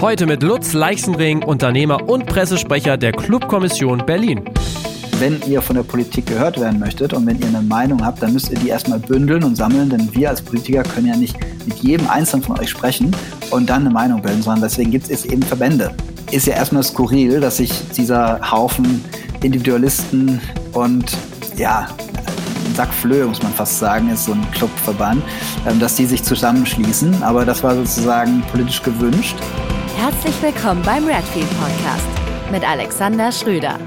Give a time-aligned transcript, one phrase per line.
[0.00, 4.40] Heute mit Lutz Leichsenring, Unternehmer und Pressesprecher der Clubkommission Berlin.
[5.18, 8.32] Wenn ihr von der Politik gehört werden möchtet und wenn ihr eine Meinung habt, dann
[8.32, 11.36] müsst ihr die erstmal bündeln und sammeln, denn wir als Politiker können ja nicht
[11.66, 13.14] mit jedem Einzelnen von euch sprechen
[13.50, 15.94] und dann eine Meinung bilden, sondern deswegen gibt es eben Verbände.
[16.30, 19.04] Ist ja erstmal skurril, dass sich dieser Haufen
[19.42, 20.40] Individualisten
[20.72, 21.14] und
[21.58, 21.88] ja,
[22.74, 25.22] Sack Flöhe, muss man fast sagen, ist so ein Clubverband,
[25.68, 27.22] ähm, dass die sich zusammenschließen.
[27.22, 29.36] Aber das war sozusagen politisch gewünscht.
[30.00, 32.08] Herzlich willkommen beim Redfield Podcast
[32.50, 33.78] mit Alexander Schröder.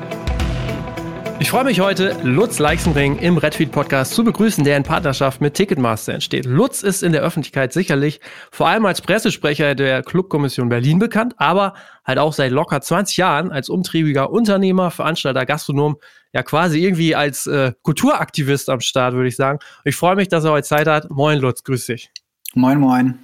[1.40, 5.56] Ich freue mich heute, Lutz Leixenring im Redfeed Podcast zu begrüßen, der in Partnerschaft mit
[5.56, 6.46] Ticketmaster entsteht.
[6.46, 8.20] Lutz ist in der Öffentlichkeit sicherlich
[8.52, 11.74] vor allem als Pressesprecher der Clubkommission Berlin bekannt, aber
[12.06, 15.98] halt auch seit locker 20 Jahren als umtriebiger Unternehmer, Veranstalter, Gastronom,
[16.32, 19.58] ja quasi irgendwie als äh, Kulturaktivist am Start, würde ich sagen.
[19.84, 21.10] Ich freue mich, dass er heute Zeit hat.
[21.10, 22.12] Moin Lutz, grüß dich.
[22.54, 23.18] Moin, moin.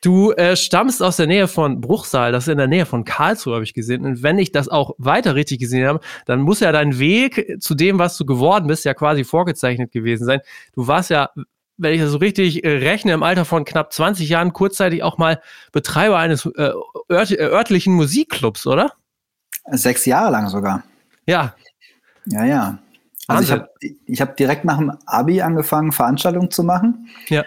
[0.00, 3.54] Du äh, stammst aus der Nähe von Bruchsal, das ist in der Nähe von Karlsruhe,
[3.54, 4.06] habe ich gesehen.
[4.06, 7.74] Und wenn ich das auch weiter richtig gesehen habe, dann muss ja dein Weg zu
[7.74, 10.40] dem, was du geworden bist, ja quasi vorgezeichnet gewesen sein.
[10.74, 11.30] Du warst ja,
[11.76, 15.18] wenn ich das so richtig äh, rechne, im Alter von knapp 20 Jahren kurzzeitig auch
[15.18, 16.72] mal Betreiber eines äh,
[17.08, 18.92] ört äh, örtlichen Musikclubs, oder?
[19.70, 20.82] Sechs Jahre lang sogar.
[21.26, 21.54] Ja.
[22.24, 22.78] Ja, ja.
[23.26, 23.68] Also ich habe
[24.06, 27.08] ich hab direkt nach dem Abi angefangen, Veranstaltungen zu machen.
[27.28, 27.44] Ja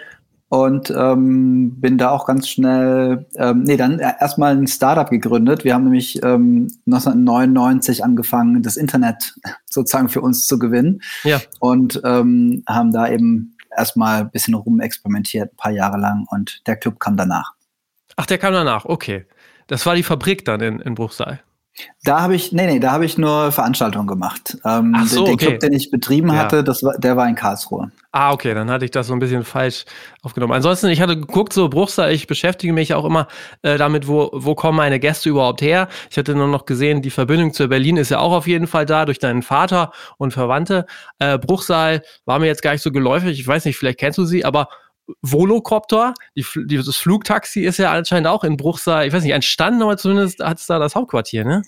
[0.48, 5.64] und ähm, bin da auch ganz schnell, ähm, nee, dann erstmal ein Startup gegründet.
[5.64, 9.34] Wir haben nämlich ähm, 1999 angefangen, das Internet
[9.68, 11.02] sozusagen für uns zu gewinnen.
[11.24, 11.40] Ja.
[11.60, 16.26] Und ähm, haben da eben erstmal ein bisschen rumexperimentiert, ein paar Jahre lang.
[16.30, 17.52] Und der Club kam danach.
[18.16, 19.26] Ach, der kam danach, okay.
[19.66, 21.40] Das war die Fabrik dann in, in Bruchsal.
[22.04, 24.58] Da habe ich, nee, nee, da habe ich nur Veranstaltungen gemacht.
[24.64, 25.46] Ähm, Ach so, den, den okay.
[25.46, 26.36] Club, den ich betrieben ja.
[26.36, 27.90] hatte, das war, der war in Karlsruhe.
[28.12, 29.84] Ah, okay, dann hatte ich das so ein bisschen falsch
[30.22, 30.52] aufgenommen.
[30.52, 33.26] Ansonsten, ich hatte geguckt, so Bruchsal, ich beschäftige mich auch immer
[33.62, 35.88] äh, damit, wo, wo kommen meine Gäste überhaupt her.
[36.10, 38.86] Ich hatte nur noch gesehen, die Verbindung zu Berlin ist ja auch auf jeden Fall
[38.86, 40.86] da, durch deinen Vater und Verwandte.
[41.18, 44.24] Äh, Bruchsal war mir jetzt gar nicht so geläufig, ich weiß nicht, vielleicht kennst du
[44.24, 44.68] sie, aber
[45.22, 49.82] Volocopter, die, die, das Flugtaxi ist ja anscheinend auch in Bruchsal, ich weiß nicht, entstanden,
[49.82, 51.62] aber zumindest hat es da das Hauptquartier, ne?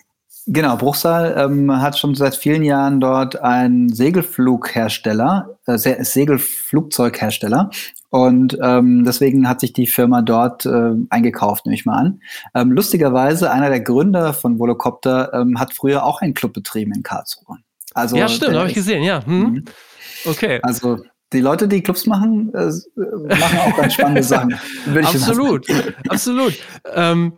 [0.48, 7.70] Genau, Bruchsal ähm, hat schon seit vielen Jahren dort einen Segelflughersteller, äh, Segelflugzeughersteller.
[8.10, 12.20] Und ähm, deswegen hat sich die Firma dort äh, eingekauft, nehme ich mal an.
[12.54, 17.02] Ähm, lustigerweise, einer der Gründer von Volocopter ähm, hat früher auch einen Club betrieben in
[17.02, 17.58] Karlsruhe.
[17.92, 19.26] Also, ja, stimmt, habe ich gesehen, ja.
[19.26, 19.40] Hm.
[19.40, 19.64] Mhm.
[20.26, 20.60] Okay.
[20.62, 20.98] Also
[21.32, 24.54] die Leute, die Clubs machen, äh, machen auch ganz spannende Sachen.
[25.02, 25.66] absolut,
[26.08, 26.54] absolut.
[26.92, 27.32] Ähm,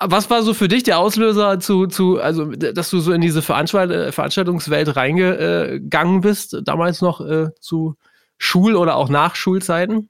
[0.00, 3.42] was war so für dich der Auslöser zu, zu also dass du so in diese
[3.42, 7.96] Veranstalt Veranstaltungswelt reingegangen bist, damals noch äh, zu
[8.38, 10.08] Schul- oder auch Nachschulzeiten?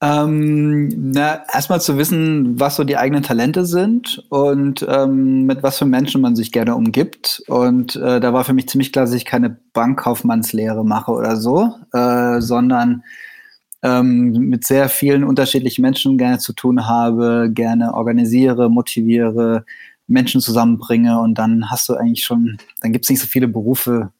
[0.00, 5.78] Ähm, na, erstmal zu wissen, was so die eigenen Talente sind und ähm, mit was
[5.78, 7.42] für Menschen man sich gerne umgibt.
[7.48, 11.74] Und äh, da war für mich ziemlich klar, dass ich keine Bankkaufmannslehre mache oder so,
[11.92, 13.02] äh, sondern
[13.82, 19.64] ähm, mit sehr vielen unterschiedlichen Menschen gerne zu tun habe, gerne organisiere, motiviere,
[20.06, 24.10] Menschen zusammenbringe und dann hast du eigentlich schon, dann gibt es nicht so viele Berufe,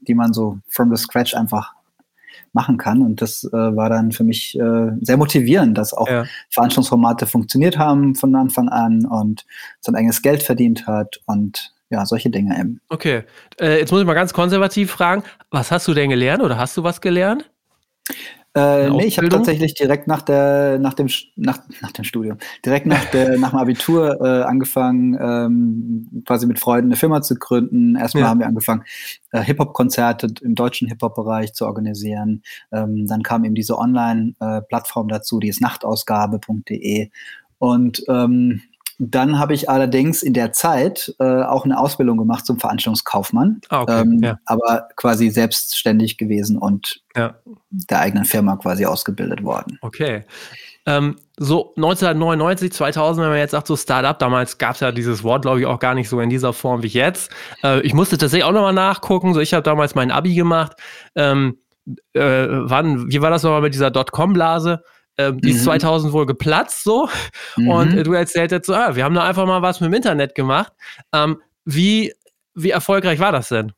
[0.00, 1.77] die man so from the scratch einfach
[2.52, 3.02] machen kann.
[3.02, 6.24] Und das äh, war dann für mich äh, sehr motivierend, dass auch ja.
[6.50, 9.44] Veranstaltungsformate funktioniert haben von Anfang an und
[9.80, 12.80] sein eigenes Geld verdient hat und ja, solche Dinge eben.
[12.88, 13.22] Okay,
[13.60, 16.76] äh, jetzt muss ich mal ganz konservativ fragen, was hast du denn gelernt oder hast
[16.76, 17.50] du was gelernt?
[18.58, 22.86] Äh, nee, ich habe tatsächlich direkt nach, der, nach, dem, nach, nach dem Studium, direkt
[22.86, 27.94] nach, der, nach dem Abitur äh, angefangen, ähm, quasi mit Freunden eine Firma zu gründen.
[27.94, 28.28] Erstmal ja.
[28.30, 28.82] haben wir angefangen,
[29.30, 32.42] äh, Hip-Hop-Konzerte im deutschen Hip-Hop-Bereich zu organisieren.
[32.72, 37.10] Ähm, dann kam eben diese Online-Plattform dazu, die ist nachtausgabe.de.
[37.58, 38.62] Und ähm,
[38.98, 43.82] dann habe ich allerdings in der Zeit äh, auch eine Ausbildung gemacht zum Veranstaltungskaufmann, ah,
[43.82, 44.38] okay, ähm, ja.
[44.44, 47.36] aber quasi selbstständig gewesen und ja.
[47.70, 49.78] der eigenen Firma quasi ausgebildet worden.
[49.82, 50.24] Okay.
[50.84, 55.22] Ähm, so 1999, 2000, wenn man jetzt sagt, so Startup, damals gab es ja dieses
[55.22, 57.30] Wort, glaube ich, auch gar nicht so in dieser Form wie jetzt.
[57.62, 59.34] Äh, ich musste tatsächlich auch nochmal nachgucken.
[59.34, 60.72] So, ich habe damals mein Abi gemacht.
[61.14, 61.58] Ähm,
[62.14, 64.82] äh, wann, wie war das nochmal mit dieser Dotcom-Blase?
[65.18, 66.16] Ähm, die ist 2000 mhm.
[66.16, 67.08] wohl geplatzt so.
[67.56, 67.68] Mhm.
[67.68, 69.94] Und äh, du erzählt jetzt so, ah, wir haben da einfach mal was mit dem
[69.94, 70.72] Internet gemacht.
[71.12, 72.14] Ähm, wie,
[72.54, 73.72] wie erfolgreich war das denn?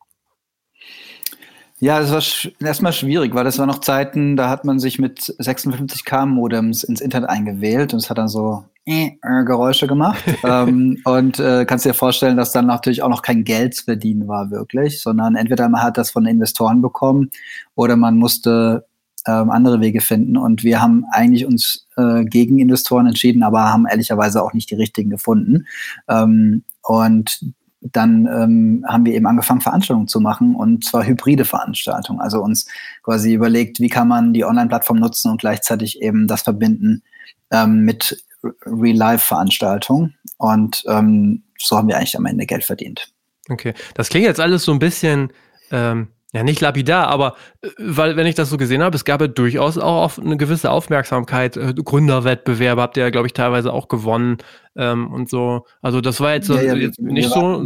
[1.83, 4.99] Ja, es war sch erstmal schwierig, weil das war noch Zeiten, da hat man sich
[4.99, 10.23] mit 56k Modems ins Internet eingewählt und es hat dann so äh, äh, Geräusche gemacht.
[10.45, 14.29] ähm, und äh, kannst dir vorstellen, dass dann natürlich auch noch kein Geld zu verdienen
[14.29, 17.31] war wirklich, sondern entweder man hat das von Investoren bekommen
[17.77, 18.85] oder man musste
[19.31, 20.37] ähm, andere Wege finden.
[20.37, 24.77] Und wir haben eigentlich uns äh, gegen Investoren entschieden, aber haben ehrlicherweise auch nicht die
[24.77, 25.67] richtigen gefunden.
[26.09, 27.41] Ähm, und
[27.81, 32.21] dann ähm, haben wir eben angefangen, Veranstaltungen zu machen und zwar hybride Veranstaltungen.
[32.21, 32.67] Also uns
[33.03, 37.03] quasi überlegt, wie kann man die Online-Plattform nutzen und gleichzeitig eben das verbinden
[37.51, 38.23] ähm, mit
[38.67, 40.15] Real-Life-Veranstaltungen.
[40.37, 43.13] Und ähm, so haben wir eigentlich am Ende Geld verdient.
[43.49, 45.33] Okay, das klingt jetzt alles so ein bisschen
[45.71, 49.21] ähm, ja, nicht lapidar, aber äh, weil, wenn ich das so gesehen habe, es gab
[49.21, 51.57] ja durchaus auch eine gewisse Aufmerksamkeit.
[51.57, 54.39] Äh, Gründerwettbewerbe habt ihr ja, glaube ich, teilweise auch gewonnen
[54.77, 55.67] ähm, und so.
[55.83, 57.65] Also das war jetzt, ja, ja, jetzt wir, nicht wir so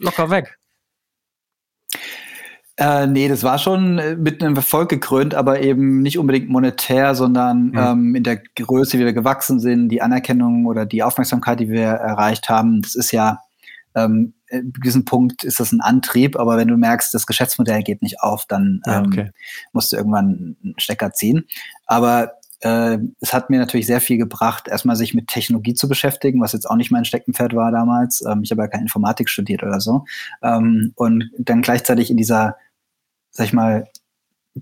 [0.00, 0.58] locker weg.
[2.78, 7.14] Äh, nee, das war schon äh, mit einem Erfolg gekrönt, aber eben nicht unbedingt monetär,
[7.14, 7.78] sondern mhm.
[7.78, 11.82] ähm, in der Größe, wie wir gewachsen sind, die Anerkennung oder die Aufmerksamkeit, die wir
[11.82, 12.80] erreicht haben.
[12.80, 13.40] Das ist ja
[13.94, 14.34] ähm,
[14.84, 18.46] diesem Punkt ist das ein Antrieb, aber wenn du merkst, das Geschäftsmodell geht nicht auf,
[18.46, 19.30] dann ähm, ja, okay.
[19.72, 21.46] musst du irgendwann einen Stecker ziehen.
[21.86, 26.40] Aber äh, es hat mir natürlich sehr viel gebracht, erstmal sich mit Technologie zu beschäftigen,
[26.40, 28.24] was jetzt auch nicht mein Steckenpferd war damals.
[28.26, 30.04] Ähm, ich habe ja keine Informatik studiert oder so.
[30.42, 32.56] Ähm, und dann gleichzeitig in dieser,
[33.30, 33.88] sag ich mal,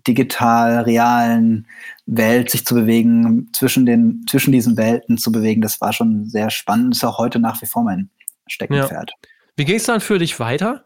[0.07, 1.67] digital realen
[2.07, 6.51] Welt sich zu bewegen, zwischen den, zwischen diesen Welten zu bewegen, das war schon sehr
[6.51, 6.95] spannend.
[6.95, 8.11] Das ist auch heute nach wie vor mein
[8.51, 9.11] Steckenpferd.
[9.11, 9.29] Ja.
[9.57, 10.85] Wie ging es dann für dich weiter?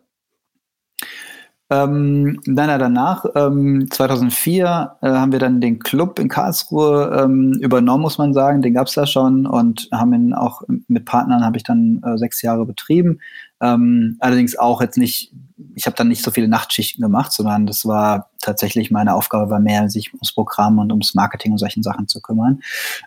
[1.73, 8.03] Ähm, nein, danach, ähm, 2004, äh, haben wir dann den Club in Karlsruhe ähm, übernommen,
[8.03, 8.61] muss man sagen.
[8.61, 12.19] Den gab es da schon und haben ihn auch mit Partnern, habe ich dann äh,
[12.19, 13.21] sechs Jahre betrieben.
[13.63, 15.33] Ähm, allerdings auch jetzt nicht,
[15.75, 19.61] ich habe dann nicht so viele Nachtschichten gemacht, sondern das war tatsächlich meine Aufgabe, war
[19.61, 22.61] mehr, sich ums Programm und ums Marketing und solchen Sachen zu kümmern.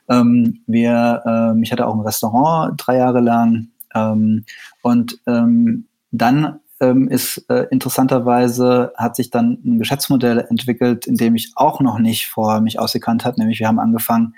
[0.09, 4.45] Ähm, wir, äh, ich hatte auch ein Restaurant drei Jahre lang, ähm,
[4.81, 11.35] und ähm, dann ähm, ist äh, interessanterweise hat sich dann ein Geschäftsmodell entwickelt, in dem
[11.35, 13.37] ich auch noch nicht vor mich ausgekannt hat.
[13.37, 14.35] Nämlich wir haben angefangen,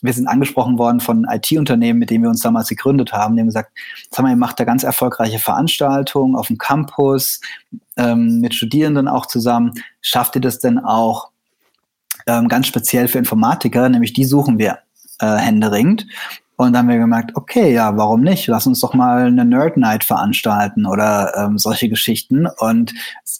[0.00, 3.34] wir sind angesprochen worden von IT-Unternehmen, mit denen wir uns damals gegründet haben.
[3.34, 3.72] Die haben gesagt,
[4.10, 7.40] sag mal, ihr macht da ganz erfolgreiche Veranstaltungen auf dem Campus,
[7.96, 9.72] ähm, mit Studierenden auch zusammen.
[10.00, 11.30] Schafft ihr das denn auch
[12.26, 13.88] ähm, ganz speziell für Informatiker?
[13.88, 14.78] Nämlich die suchen wir
[15.20, 16.06] äh, händeringend.
[16.62, 18.46] Und dann haben wir gemerkt, okay, ja, warum nicht?
[18.46, 22.46] Lass uns doch mal eine Nerd Night veranstalten oder ähm, solche Geschichten.
[22.58, 22.92] Und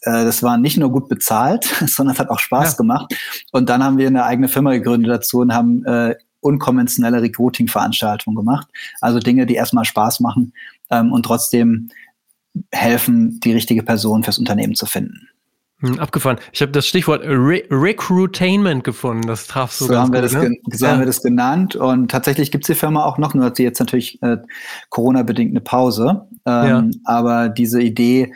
[0.02, 2.76] äh, das war nicht nur gut bezahlt, sondern es hat auch Spaß ja.
[2.78, 3.14] gemacht.
[3.52, 8.66] Und dann haben wir eine eigene Firma gegründet dazu und haben äh, unkonventionelle Recruiting-Veranstaltungen gemacht.
[9.00, 10.52] Also Dinge, die erstmal Spaß machen
[10.90, 11.90] ähm, und trotzdem
[12.72, 15.28] helfen, die richtige Person fürs Unternehmen zu finden.
[15.82, 16.38] Hm, abgefahren.
[16.52, 19.26] Ich habe das Stichwort Re Recruitainment gefunden.
[19.26, 20.54] Das traf so, so haben wir das ne?
[20.70, 20.92] So ja.
[20.92, 21.74] haben wir das genannt.
[21.74, 24.36] Und tatsächlich gibt's die Firma auch noch, nur hat sie jetzt natürlich äh,
[24.90, 26.28] Corona-bedingt eine Pause.
[26.46, 26.84] Ähm, ja.
[27.04, 28.32] Aber diese Idee,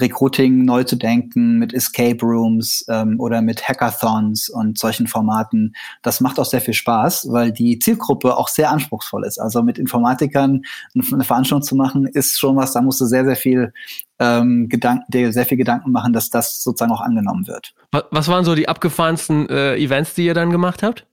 [0.00, 5.74] Recruiting neu zu denken mit Escape Rooms ähm, oder mit Hackathons und solchen Formaten.
[6.02, 9.38] Das macht auch sehr viel Spaß, weil die Zielgruppe auch sehr anspruchsvoll ist.
[9.38, 10.62] Also mit Informatikern
[10.94, 13.72] eine Veranstaltung zu machen, ist schon was, da musst du sehr, sehr viel
[14.18, 17.74] ähm, Gedanken, dir sehr viel Gedanken machen, dass das sozusagen auch angenommen wird.
[18.10, 21.06] Was waren so die abgefahrensten äh, Events, die ihr dann gemacht habt?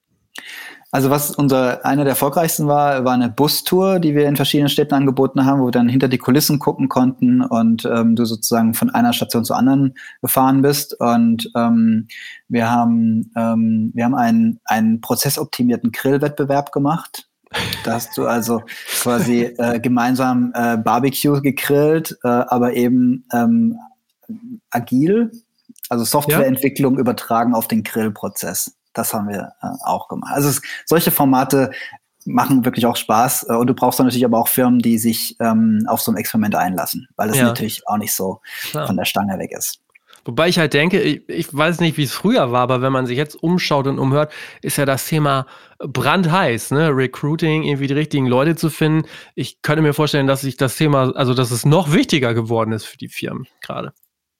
[0.93, 4.93] Also was unser einer der erfolgreichsten war, war eine Bustour, die wir in verschiedenen Städten
[4.93, 8.91] angeboten haben, wo wir dann hinter die Kulissen gucken konnten und ähm, du sozusagen von
[8.91, 10.93] einer Station zur anderen gefahren bist.
[10.99, 12.07] Und ähm,
[12.47, 17.27] wir haben ähm, wir haben einen einen prozessoptimierten Grillwettbewerb gemacht.
[17.83, 18.61] Da hast du also
[19.01, 23.79] quasi äh, gemeinsam äh, Barbecue gegrillt, äh, aber eben ähm,
[24.69, 25.31] agil,
[25.89, 26.99] also Softwareentwicklung ja.
[26.99, 28.75] übertragen auf den Grillprozess.
[28.93, 30.33] Das haben wir äh, auch gemacht.
[30.33, 31.71] Also es, solche Formate
[32.25, 33.47] machen wirklich auch Spaß.
[33.49, 36.17] Äh, und du brauchst dann natürlich aber auch Firmen, die sich ähm, auf so ein
[36.17, 37.45] Experiment einlassen, weil das ja.
[37.45, 38.87] natürlich auch nicht so Klar.
[38.87, 39.79] von der Stange weg ist.
[40.25, 43.05] Wobei ich halt denke, ich, ich weiß nicht, wie es früher war, aber wenn man
[43.05, 44.31] sich jetzt umschaut und umhört,
[44.61, 45.45] ist ja das Thema
[45.79, 46.95] brandheiß, ne?
[46.95, 49.05] Recruiting, irgendwie die richtigen Leute zu finden.
[49.35, 52.85] Ich könnte mir vorstellen, dass sich das Thema, also dass es noch wichtiger geworden ist
[52.85, 53.93] für die Firmen gerade.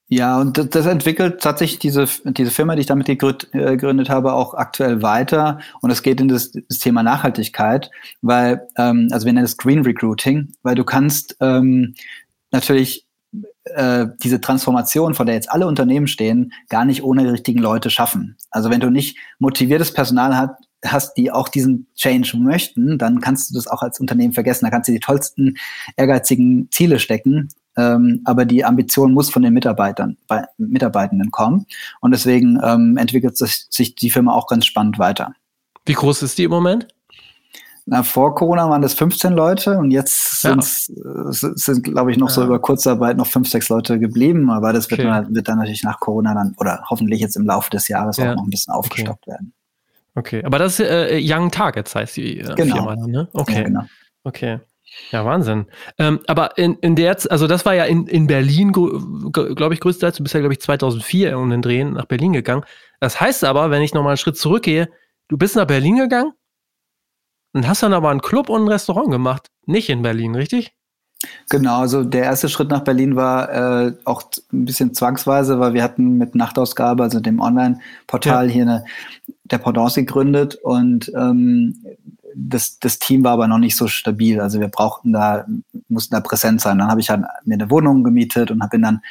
[0.10, 4.34] Ja, und das, das entwickelt tatsächlich diese, diese Firma, die ich damit äh, gegründet habe,
[4.34, 5.60] auch aktuell weiter.
[5.82, 7.90] Und es geht in das, das Thema Nachhaltigkeit,
[8.22, 11.96] weil, ähm, also wir nennen es Green Recruiting, weil du kannst ähm,
[12.52, 13.08] natürlich
[13.64, 17.90] äh, diese Transformation, vor der jetzt alle Unternehmen stehen, gar nicht ohne die richtigen Leute
[17.90, 18.36] schaffen.
[18.52, 23.50] Also wenn du nicht motiviertes Personal hat, hast, die auch diesen Change möchten, dann kannst
[23.50, 24.66] du das auch als Unternehmen vergessen.
[24.66, 25.56] Da kannst du die tollsten,
[25.96, 31.66] ehrgeizigen Ziele stecken ähm, aber die Ambition muss von den Mitarbeitern, bei, Mitarbeitenden kommen.
[32.02, 35.34] Und deswegen ähm, entwickelt sich, sich die Firma auch ganz spannend weiter.
[35.86, 36.88] Wie groß ist die im Moment?
[37.86, 40.56] Na, vor Corona waren das 15 Leute und jetzt ja.
[40.62, 42.36] sind, glaube ich, noch ja.
[42.36, 44.50] so über Kurzarbeit noch fünf, sechs Leute geblieben.
[44.52, 45.10] Aber das wird, okay.
[45.10, 48.32] dann, wird dann natürlich nach Corona dann oder hoffentlich jetzt im Laufe des Jahres ja.
[48.32, 49.32] auch noch ein bisschen aufgestockt okay.
[49.32, 49.54] werden.
[50.16, 52.76] Okay, aber das ist äh, Young Targets heißt die äh, genau.
[52.76, 53.28] Firma ne?
[53.34, 53.64] Okay.
[53.64, 53.84] Genau.
[54.24, 54.60] Okay.
[55.12, 55.66] Ja, Wahnsinn.
[55.98, 60.18] Ähm, aber in, in der, also das war ja in, in Berlin, glaube ich, größtenteils.
[60.18, 62.64] Du bist ja, glaube ich, 2004 um den Drehen nach Berlin gegangen.
[63.00, 64.90] Das heißt aber, wenn ich nochmal einen Schritt zurückgehe,
[65.28, 66.34] du bist nach Berlin gegangen
[67.54, 69.48] und hast dann aber einen Club und ein Restaurant gemacht.
[69.66, 70.74] Nicht in Berlin, richtig?
[71.50, 75.84] Genau, also der erste Schritt nach Berlin war äh, auch ein bisschen zwangsweise, weil wir
[75.84, 78.52] hatten mit Nachtausgabe, also dem Online-Portal ja.
[78.52, 78.86] hier eine
[79.46, 81.82] Dependance gegründet und ähm,
[82.36, 84.40] das, das Team war aber noch nicht so stabil.
[84.40, 85.46] Also wir brauchten da,
[85.88, 86.78] mussten da präsent sein.
[86.78, 89.02] Dann habe ich halt mir eine Wohnung gemietet und habe dann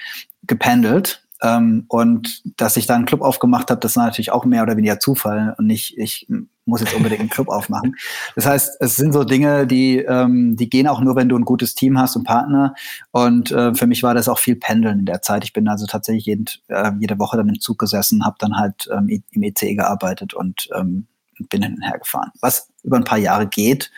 [0.47, 1.23] gependelt.
[1.43, 4.77] Ähm, und dass ich da einen Club aufgemacht habe, das war natürlich auch mehr oder
[4.77, 6.29] weniger Zufall und nicht, ich
[6.65, 7.97] muss jetzt unbedingt einen Club aufmachen.
[8.37, 11.45] Das heißt, es sind so Dinge, die, ähm, die gehen auch nur, wenn du ein
[11.45, 12.75] gutes Team hast und Partner.
[13.11, 15.43] Und äh, für mich war das auch viel Pendeln in der Zeit.
[15.43, 18.89] Ich bin also tatsächlich jeden, äh, jede Woche dann im Zug gesessen, habe dann halt
[18.93, 21.09] ähm, im EC gearbeitet und ähm,
[21.39, 22.31] bin hin und her gefahren.
[22.41, 23.91] Was über ein paar Jahre geht,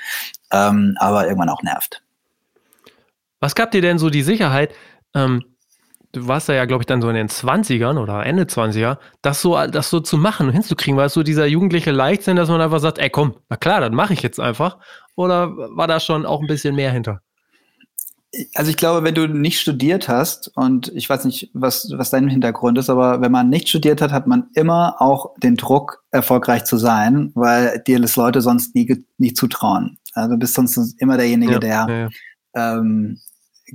[0.51, 2.03] ähm, aber irgendwann auch nervt.
[3.41, 4.75] Was gab dir denn so die Sicherheit?
[5.15, 5.43] Ähm,
[6.13, 9.55] du warst ja, glaube ich, dann so in den 20ern oder Ende 20er, das so,
[9.67, 10.97] das so zu machen und hinzukriegen.
[10.97, 13.95] War es so dieser jugendliche Leichtsinn, dass man einfach sagt, ey komm, na klar, dann
[13.95, 14.79] mache ich jetzt einfach?
[15.17, 17.21] Oder war da schon auch ein bisschen mehr hinter?
[18.55, 22.29] Also ich glaube, wenn du nicht studiert hast, und ich weiß nicht, was, was dein
[22.29, 26.65] Hintergrund ist, aber wenn man nicht studiert hat, hat man immer auch den Druck, erfolgreich
[26.65, 29.99] zu sein, weil dir das Leute sonst nie, nie zutrauen.
[30.15, 32.09] Also du bist sonst immer derjenige, ja, der ja, ja.
[32.55, 33.19] Ähm,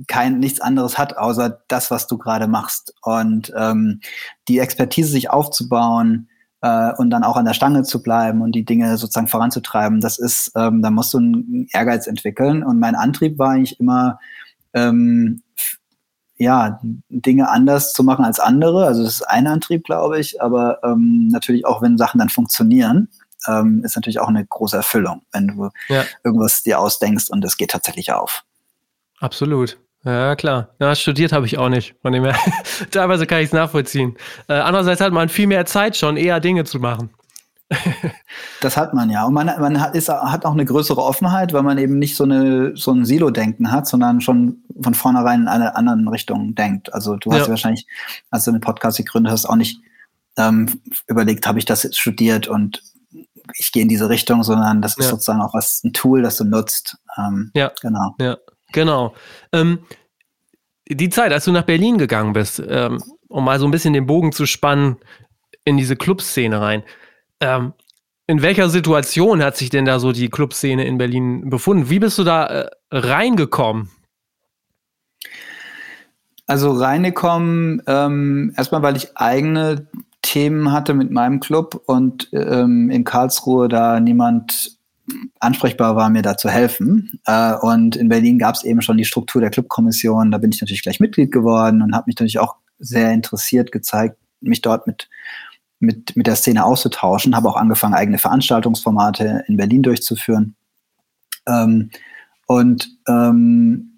[0.06, 2.94] kein nichts anderes hat, außer das, was du gerade machst.
[3.02, 4.00] Und ähm,
[4.48, 6.28] die Expertise sich aufzubauen
[6.62, 10.18] äh, und dann auch an der Stange zu bleiben und die Dinge sozusagen voranzutreiben, das
[10.18, 12.62] ist, ähm, da musst du einen Ehrgeiz entwickeln.
[12.62, 14.18] Und mein Antrieb war eigentlich immer,
[14.74, 15.42] ähm,
[16.36, 18.86] ja, Dinge anders zu machen als andere.
[18.86, 23.08] Also das ist ein Antrieb, glaube ich, aber ähm, natürlich auch, wenn Sachen dann funktionieren,
[23.46, 26.04] ähm, ist natürlich auch eine große Erfüllung, wenn du ja.
[26.24, 28.42] irgendwas dir ausdenkst und es geht tatsächlich auf.
[29.18, 29.78] Absolut.
[30.02, 30.70] Ja, klar.
[30.80, 31.94] Ja, studiert habe ich auch nicht.
[32.00, 32.36] Von dem her,
[32.90, 34.16] teilweise kann ich es nachvollziehen.
[34.48, 37.10] Äh, andererseits hat man viel mehr Zeit schon, eher Dinge zu machen.
[38.60, 39.24] Das hat man ja.
[39.24, 42.24] Und man, man hat, ist, hat auch eine größere Offenheit, weil man eben nicht so,
[42.24, 46.92] eine, so ein Silo-Denken hat, sondern schon von vornherein in eine andere Richtung denkt.
[46.92, 47.48] Also du hast ja.
[47.48, 47.86] wahrscheinlich,
[48.30, 49.80] als du den Podcast gegründet hast, auch nicht
[50.36, 52.82] ähm, überlegt, habe ich das jetzt studiert und
[53.56, 55.10] ich gehe in diese Richtung, sondern das ist ja.
[55.10, 56.98] sozusagen auch was, ein Tool, das du nutzt.
[57.16, 57.72] Ähm, ja.
[57.80, 58.14] Genau.
[58.20, 58.36] Ja.
[58.72, 59.14] Genau.
[59.52, 59.80] Ähm,
[60.88, 64.06] die Zeit, als du nach Berlin gegangen bist, ähm, um mal so ein bisschen den
[64.06, 64.96] Bogen zu spannen
[65.64, 66.82] in diese Clubszene rein.
[67.40, 67.72] Ähm,
[68.26, 71.90] in welcher Situation hat sich denn da so die Clubszene in Berlin befunden?
[71.90, 73.90] Wie bist du da äh, reingekommen?
[76.46, 79.86] Also reingekommen, ähm, erstmal, weil ich eigene
[80.22, 84.76] Themen hatte mit meinem Club und ähm, in Karlsruhe da niemand
[85.38, 87.20] ansprechbar war, mir da zu helfen.
[87.26, 90.30] Äh, und in Berlin gab es eben schon die Struktur der Clubkommission.
[90.30, 94.16] Da bin ich natürlich gleich Mitglied geworden und habe mich natürlich auch sehr interessiert gezeigt,
[94.40, 95.08] mich dort mit,
[95.80, 97.34] mit, mit der Szene auszutauschen.
[97.34, 100.54] Habe auch angefangen, eigene Veranstaltungsformate in Berlin durchzuführen.
[101.48, 101.90] Ähm,
[102.46, 103.90] und ähm,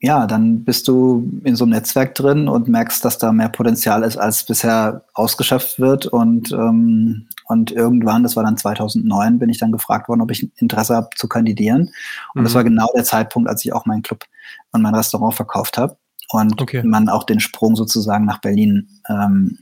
[0.00, 4.02] ja, dann bist du in so einem Netzwerk drin und merkst, dass da mehr Potenzial
[4.02, 6.06] ist, als bisher ausgeschöpft wird.
[6.06, 10.48] Und, ähm, und irgendwann, das war dann 2009, bin ich dann gefragt worden, ob ich
[10.60, 11.90] Interesse habe zu kandidieren.
[12.34, 12.44] Und mhm.
[12.44, 14.24] das war genau der Zeitpunkt, als ich auch meinen Club
[14.72, 15.96] und mein Restaurant verkauft habe.
[16.30, 16.82] Und okay.
[16.82, 19.58] man auch den Sprung sozusagen nach Berlin ähm,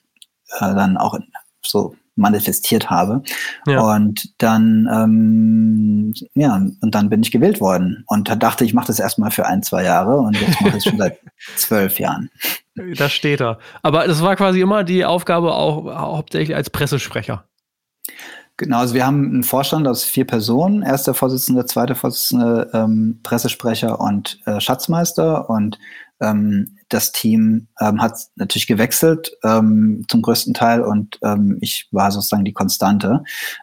[0.59, 1.19] äh, dann auch
[1.65, 3.23] so manifestiert habe.
[3.67, 3.81] Ja.
[3.81, 8.05] Und dann, ähm, ja, und dann bin ich gewählt worden.
[8.07, 10.77] Und da dachte ich, mache das erstmal für ein, zwei Jahre und jetzt mache ich
[10.77, 11.19] es schon seit
[11.57, 12.31] zwölf Jahren.
[12.97, 13.59] Da steht er.
[13.83, 17.45] Aber das war quasi immer die Aufgabe auch hauptsächlich als Pressesprecher.
[18.57, 24.01] Genau, also wir haben einen Vorstand aus vier Personen, erster Vorsitzende, zweiter Vorsitzende, ähm, Pressesprecher
[24.01, 25.51] und äh, Schatzmeister.
[25.51, 25.79] Und
[26.21, 32.11] ähm, das Team ähm, hat natürlich gewechselt ähm, zum größten Teil und ähm, ich war
[32.11, 33.23] sozusagen die Konstante.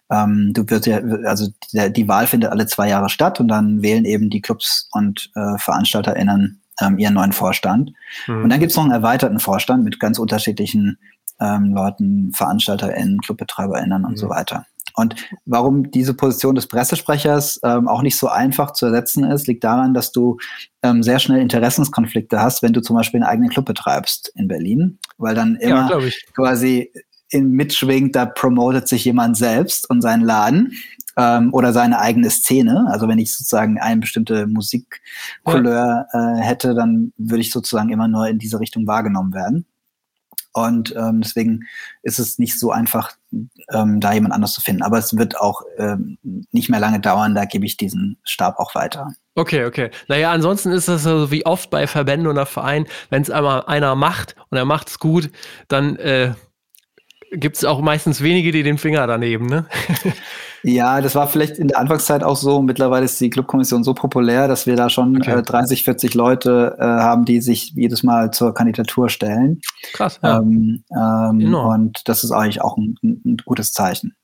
[0.10, 3.82] Ähm, du wirst ja, also der, die Wahl findet alle zwei Jahre statt und dann
[3.82, 7.94] wählen eben die Clubs und äh, VeranstalterInnen ähm, ihren neuen Vorstand.
[8.28, 8.44] Mhm.
[8.44, 10.98] Und dann gibt es noch einen erweiterten Vorstand mit ganz unterschiedlichen
[11.40, 14.18] ähm, Leuten, VeranstalterInnen, ClubbetreiberInnen und mhm.
[14.18, 14.66] so weiter.
[14.96, 19.64] Und warum diese Position des Pressesprechers ähm, auch nicht so einfach zu ersetzen ist, liegt
[19.64, 20.38] daran, dass du
[20.84, 25.00] ähm, sehr schnell Interessenskonflikte hast, wenn du zum Beispiel einen eigenen Club betreibst in Berlin,
[25.18, 26.92] weil dann immer ja, quasi
[27.30, 30.74] in mitschwingt, da promotet sich jemand selbst und seinen Laden
[31.18, 32.88] ähm, oder seine eigene Szene.
[32.90, 36.38] Also wenn ich sozusagen eine bestimmte Musikcouleur ja.
[36.38, 39.66] äh, hätte, dann würde ich sozusagen immer nur in diese Richtung wahrgenommen werden.
[40.54, 41.62] Und ähm, deswegen
[42.04, 43.12] ist es nicht so einfach,
[43.72, 44.84] ähm, da jemand anders zu finden.
[44.84, 46.18] Aber es wird auch ähm,
[46.52, 49.14] nicht mehr lange dauern, da gebe ich diesen Stab auch weiter.
[49.36, 49.92] Okay, okay.
[50.08, 53.96] Naja, ansonsten ist das so wie oft bei Verbänden oder Vereinen, wenn es einmal einer
[53.96, 55.32] macht und er macht es gut,
[55.70, 56.34] dann äh,
[57.32, 59.66] gibt es auch meistens wenige, die den Finger daneben, ne?
[60.64, 62.62] ja, das war vielleicht in der Anfangszeit auch so.
[62.62, 65.40] Mittlerweile ist die Clubkommission so populär, dass wir da schon okay.
[65.40, 69.62] äh, 30, 40 Leute äh, haben, die sich jedes Mal zur Kandidatur stellen.
[69.94, 70.40] Krass, ja.
[70.40, 74.16] Ähm, ähm, und das ist eigentlich auch ein, ein, gutes Zeichen.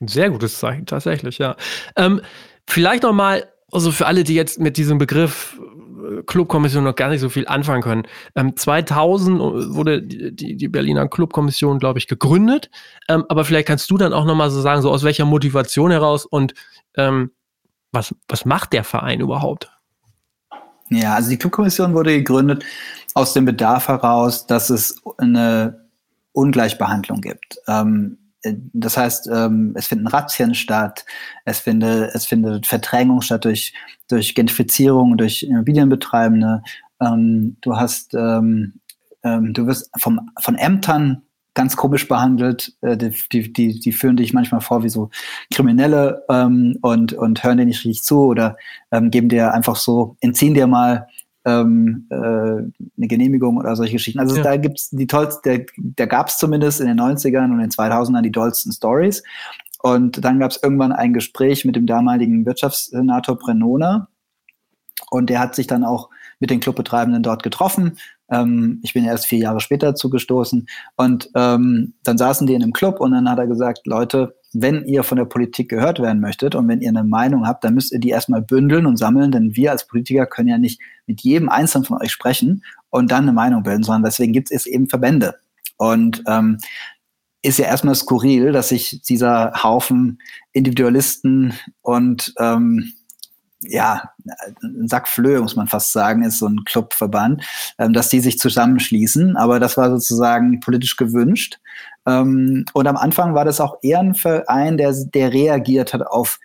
[0.00, 1.56] Ein sehr gutes Zeichen, tatsächlich, ja.
[1.96, 2.22] Ähm,
[2.66, 5.60] vielleicht noch mal, also für alle, die jetzt mit diesem Begriff
[6.26, 8.02] Clubkommission noch gar nicht so viel anfangen können.
[8.34, 9.40] Ähm, 2000
[9.74, 12.70] wurde die, die Berliner Clubkommission, glaube ich, gegründet.
[13.08, 15.90] Ähm, aber vielleicht kannst du dann auch noch mal so sagen, so aus welcher Motivation
[15.90, 16.54] heraus und
[16.96, 17.30] ähm,
[17.92, 19.70] was, was macht der Verein überhaupt?
[20.90, 22.64] Ja, also die Clubkommission wurde gegründet
[23.14, 25.88] aus dem Bedarf heraus, dass es eine
[26.32, 27.58] Ungleichbehandlung gibt.
[27.68, 28.18] Ähm,
[28.72, 31.04] das heißt, ähm, es finden Razzien statt,
[31.44, 33.72] es findet, es findet Verdrängung statt durch,
[34.08, 36.62] durch Gentrifizierung, durch Immobilienbetreibende.
[37.00, 38.74] Ähm, du hast, ähm,
[39.22, 41.22] du wirst vom, von Ämtern
[41.54, 42.72] ganz komisch behandelt.
[42.82, 42.96] Äh,
[43.32, 45.10] die, die, die führen dich manchmal vor wie so
[45.52, 48.56] Kriminelle ähm, und, und hören dir nicht richtig zu oder
[48.90, 51.06] ähm, geben dir einfach so, entziehen dir mal
[51.44, 54.20] ähm, äh, eine Genehmigung oder solche Geschichten.
[54.20, 54.42] Also ja.
[54.42, 58.32] da gibt's die tollsten, da gab es zumindest in den 90ern und den 2000ern die
[58.32, 59.22] tollsten Stories.
[59.82, 64.08] Und dann gab es irgendwann ein Gespräch mit dem damaligen Wirtschaftssenator Brenona.
[65.10, 66.08] Und der hat sich dann auch
[66.40, 67.98] mit den Clubbetreibenden dort getroffen.
[68.30, 70.66] Ähm, ich bin erst vier Jahre später zugestoßen.
[70.96, 74.84] Und ähm, dann saßen die in einem Club und dann hat er gesagt, Leute, wenn
[74.86, 77.92] ihr von der Politik gehört werden möchtet und wenn ihr eine Meinung habt, dann müsst
[77.92, 81.48] ihr die erstmal bündeln und sammeln, denn wir als Politiker können ja nicht mit jedem
[81.48, 85.34] Einzelnen von euch sprechen und dann eine Meinung bilden, sondern deswegen gibt es eben Verbände.
[85.76, 86.58] Und ähm,
[87.42, 90.18] ist ja erstmal skurril, dass sich dieser Haufen
[90.52, 92.92] Individualisten und ähm,
[93.68, 94.10] ja,
[94.62, 97.42] ein Sack Flöhe, muss man fast sagen, ist so ein Clubverband,
[97.78, 99.36] ähm, dass die sich zusammenschließen.
[99.36, 101.58] Aber das war sozusagen politisch gewünscht.
[102.06, 106.38] Ähm, und am Anfang war das auch eher ein Verein, der, der reagiert hat auf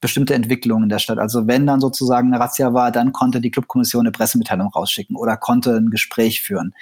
[0.00, 1.18] bestimmte Entwicklungen in der Stadt.
[1.18, 5.36] Also wenn dann sozusagen eine Razzia war, dann konnte die Clubkommission eine Pressemitteilung rausschicken oder
[5.36, 6.74] konnte ein Gespräch führen.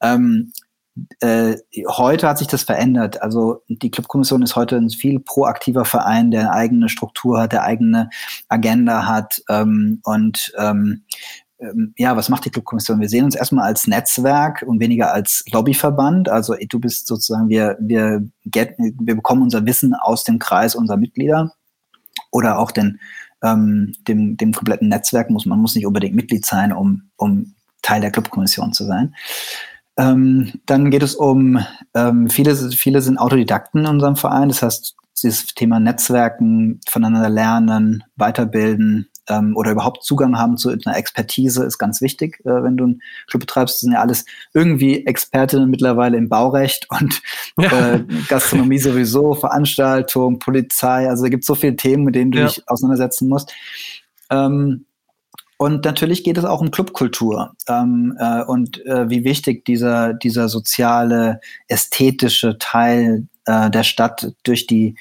[0.00, 0.52] Ähm,
[1.20, 1.56] äh,
[1.88, 3.22] heute hat sich das verändert.
[3.22, 7.62] Also die Clubkommission ist heute ein viel proaktiver Verein, der eine eigene Struktur hat, der
[7.62, 8.10] eigene
[8.48, 11.04] Agenda hat ähm, und ähm,
[11.62, 13.00] ähm, ja, was macht die Clubkommission?
[13.00, 16.28] Wir sehen uns erstmal als Netzwerk und weniger als Lobbyverband.
[16.28, 20.96] Also du bist sozusagen, wir, wir, get, wir bekommen unser Wissen aus dem Kreis unserer
[20.96, 21.52] Mitglieder
[22.30, 23.00] oder auch den,
[23.42, 25.30] ähm, dem, dem kompletten Netzwerk.
[25.30, 29.14] Muss, man muss nicht unbedingt Mitglied sein, um, um Teil der Clubkommission zu sein.
[29.96, 31.58] Ähm, dann geht es um,
[31.94, 34.48] ähm, viele, viele sind Autodidakten in unserem Verein.
[34.48, 40.96] Das heißt, dieses Thema Netzwerken, voneinander lernen, weiterbilden, ähm, oder überhaupt Zugang haben zu einer
[40.96, 43.76] Expertise ist ganz wichtig, äh, wenn du einen Club betreibst.
[43.76, 47.22] Das sind ja alles irgendwie Expertinnen mittlerweile im Baurecht und
[47.58, 47.94] ja.
[47.94, 51.08] äh, Gastronomie sowieso, Veranstaltung, Polizei.
[51.08, 52.46] Also da gibt es so viele Themen, mit denen du ja.
[52.46, 53.52] dich auseinandersetzen musst.
[54.30, 54.86] Ähm,
[55.62, 60.48] und natürlich geht es auch um Clubkultur ähm, äh, und äh, wie wichtig dieser, dieser
[60.48, 64.96] soziale, ästhetische Teil äh, der Stadt durch die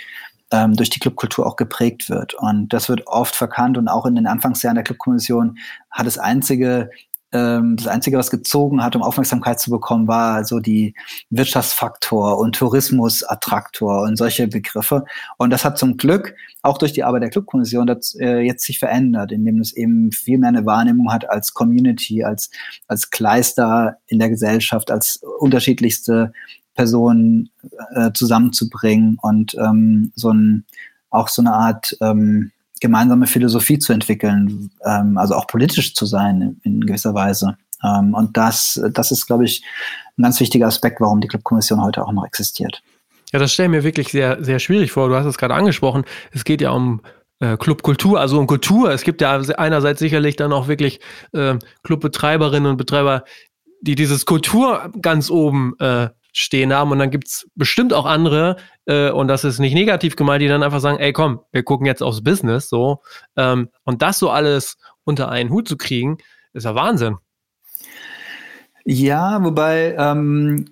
[0.52, 2.36] ähm, durch die Clubkultur auch geprägt wird.
[2.36, 5.58] Und das wird oft verkannt und auch in den Anfangsjahren der Clubkommission
[5.90, 6.92] hat das einzige
[7.34, 10.94] ähm, das Einzige, was gezogen hat, um Aufmerksamkeit zu bekommen, war so die
[11.30, 15.06] Wirtschaftsfaktor und Tourismusattraktor und solche Begriffe.
[15.38, 17.88] Und das hat zum Glück auch durch die Arbeit der Clubkommission
[18.20, 22.52] äh, jetzt sich verändert, indem es eben viel mehr eine Wahrnehmung hat als Community, als,
[22.88, 26.34] als Kleister in der Gesellschaft, als unterschiedlichste
[26.76, 27.50] Personen
[27.96, 30.66] äh, zusammenzubringen und ähm, so ein,
[31.10, 36.60] auch so eine Art ähm, gemeinsame Philosophie zu entwickeln, ähm, also auch politisch zu sein
[36.64, 37.56] in, gewisser Weise.
[37.84, 39.64] Ähm, und das, das ist, glaube ich,
[40.18, 42.82] ein ganz wichtiger Aspekt, warum die Clubkommission heute auch noch existiert.
[43.32, 45.08] Ja, das stelle ich mir wirklich sehr, sehr schwierig vor.
[45.08, 46.04] Du hast es gerade angesprochen.
[46.34, 47.02] Es geht ja um
[47.40, 48.92] äh, Clubkultur, also um Kultur.
[48.92, 51.00] Es gibt ja einerseits sicherlich dann auch wirklich
[51.34, 53.24] äh, Clubbetreiberinnen und Betreiber,
[53.82, 56.92] die dieses Kultur ganz oben äh, stehen haben.
[56.92, 60.64] Und dann gibt's bestimmt auch andere, äh, und das ist nicht negativ gemeint, die dann
[60.64, 63.02] einfach sagen, ey komm, wir gucken jetzt aufs Business so.
[63.36, 66.18] Ähm, und das so alles unter einen Hut zu kriegen,
[66.54, 67.18] ist ja Wahnsinn.
[68.84, 70.66] Ja, wobei ähm,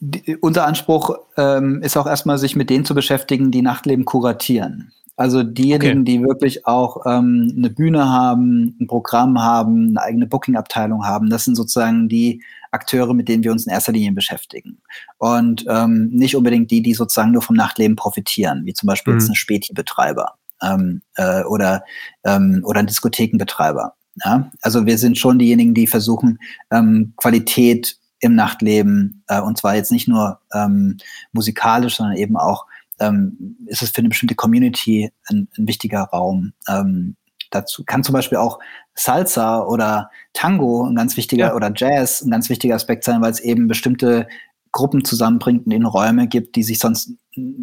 [0.00, 4.92] die, unser Anspruch ähm, ist auch erstmal, sich mit denen zu beschäftigen, die Nachtleben kuratieren.
[5.16, 6.04] Also diejenigen, okay.
[6.04, 11.44] die wirklich auch ähm, eine Bühne haben, ein Programm haben, eine eigene Booking-Abteilung haben, das
[11.44, 14.82] sind sozusagen die Akteure, mit denen wir uns in erster Linie beschäftigen.
[15.16, 19.20] Und ähm, nicht unbedingt die, die sozusagen nur vom Nachtleben profitieren, wie zum Beispiel mhm.
[19.20, 21.82] jetzt ein Späti-Betreiber ähm, äh, oder,
[22.24, 23.94] ähm, oder ein Diskothekenbetreiber.
[24.22, 24.50] Ja?
[24.60, 26.38] Also wir sind schon diejenigen, die versuchen,
[26.70, 30.98] ähm, Qualität im Nachtleben, äh, und zwar jetzt nicht nur ähm,
[31.32, 32.66] musikalisch, sondern eben auch
[33.00, 36.52] ähm, ist es für eine bestimmte Community ein, ein wichtiger Raum.
[36.68, 37.16] Ähm,
[37.50, 38.58] dazu kann zum Beispiel auch
[38.94, 41.54] Salsa oder Tango ein ganz wichtiger ja.
[41.54, 44.26] oder Jazz ein ganz wichtiger Aspekt sein, weil es eben bestimmte
[44.72, 47.12] Gruppen zusammenbringt und in Räume gibt, die sich sonst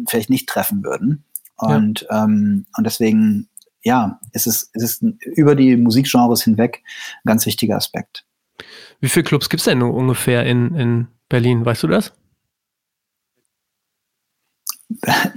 [0.08, 1.24] vielleicht nicht treffen würden.
[1.56, 2.24] Und, ja.
[2.24, 3.48] ähm, und deswegen,
[3.82, 6.82] ja, ist es, ist es über die Musikgenres hinweg
[7.18, 8.24] ein ganz wichtiger Aspekt.
[9.00, 11.64] Wie viele Clubs gibt es denn ungefähr in, in Berlin?
[11.64, 12.12] Weißt du das?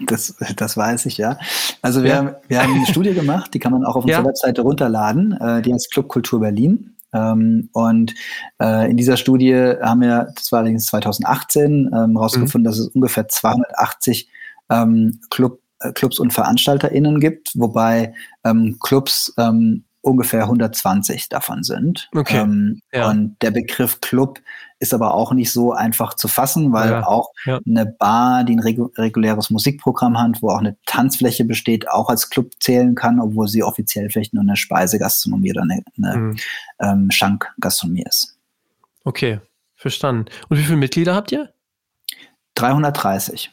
[0.05, 1.37] Das, das weiß ich, ja.
[1.81, 2.15] Also wir, ja.
[2.17, 4.27] Haben, wir haben eine Studie gemacht, die kann man auch auf unserer ja.
[4.27, 6.95] Webseite runterladen, äh, die heißt Club Kultur Berlin.
[7.13, 8.13] Ähm, und
[8.61, 12.65] äh, in dieser Studie haben wir, das war allerdings 2018, ähm, rausgefunden, mhm.
[12.65, 14.29] dass es ungefähr 280
[14.69, 22.09] ähm, Club, äh, Clubs und VeranstalterInnen gibt, wobei ähm, Clubs ähm, ungefähr 120 davon sind.
[22.15, 22.37] Okay.
[22.37, 23.09] Ähm, ja.
[23.09, 24.39] Und der Begriff Club
[24.79, 27.07] ist aber auch nicht so einfach zu fassen, weil ja.
[27.07, 27.59] auch ja.
[27.65, 32.29] eine Bar, die ein regu reguläres Musikprogramm hat, wo auch eine Tanzfläche besteht, auch als
[32.29, 36.35] Club zählen kann, obwohl sie offiziell vielleicht nur eine Speisegastronomie oder eine, eine mhm.
[36.79, 38.37] ähm, Schankgastronomie ist.
[39.03, 39.39] Okay,
[39.75, 40.25] verstanden.
[40.47, 41.51] Und wie viele Mitglieder habt ihr?
[42.55, 43.51] 330.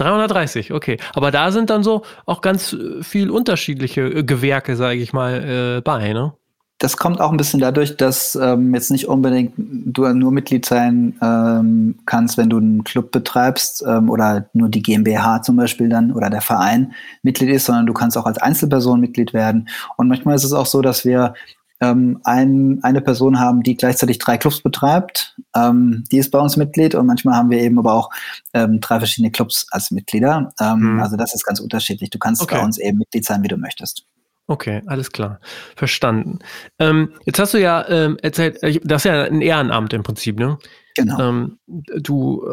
[0.00, 0.98] 330, okay.
[1.14, 5.78] Aber da sind dann so auch ganz äh, viel unterschiedliche äh, Gewerke, sage ich mal,
[5.78, 6.32] äh, bei, ne?
[6.78, 11.14] Das kommt auch ein bisschen dadurch, dass ähm, jetzt nicht unbedingt du nur Mitglied sein
[11.20, 16.10] ähm, kannst, wenn du einen Club betreibst ähm, oder nur die GmbH zum Beispiel dann
[16.10, 19.68] oder der Verein Mitglied ist, sondern du kannst auch als Einzelperson Mitglied werden.
[19.98, 21.34] Und manchmal ist es auch so, dass wir
[21.80, 25.36] ähm, ein, eine Person haben, die gleichzeitig drei Clubs betreibt.
[25.54, 28.10] Ähm, die ist bei uns Mitglied und manchmal haben wir eben aber auch
[28.52, 30.52] ähm, drei verschiedene Clubs als Mitglieder.
[30.60, 31.00] Ähm, mhm.
[31.00, 32.10] Also das ist ganz unterschiedlich.
[32.10, 32.56] Du kannst okay.
[32.56, 34.04] bei uns eben Mitglied sein, wie du möchtest.
[34.46, 35.40] Okay, alles klar.
[35.76, 36.40] Verstanden.
[36.78, 40.38] Ähm, jetzt hast du ja ähm, erzählt, äh, das ist ja ein Ehrenamt im Prinzip,
[40.38, 40.58] ne?
[40.96, 41.48] Genau.
[41.66, 42.44] Du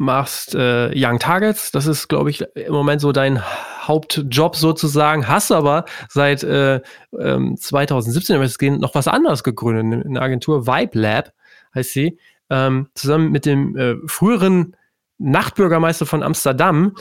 [0.00, 3.42] machst äh, Young Targets, das ist, glaube ich, im Moment so dein
[3.90, 6.80] Hauptjob sozusagen, hast aber seit äh,
[7.18, 11.32] ähm, 2017 noch was anderes gegründet, eine Agentur Vibe Lab
[11.74, 12.18] heißt sie,
[12.50, 14.76] ähm, zusammen mit dem äh, früheren
[15.18, 16.94] Nachtbürgermeister von Amsterdam.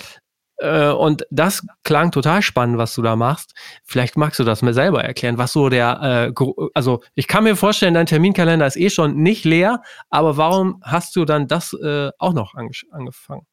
[0.58, 3.54] Äh, und das klang total spannend, was du da machst.
[3.84, 7.56] Vielleicht magst du das mir selber erklären, was so der, äh, also ich kann mir
[7.56, 12.10] vorstellen, dein Terminkalender ist eh schon nicht leer, aber warum hast du dann das äh,
[12.18, 13.46] auch noch angefangen?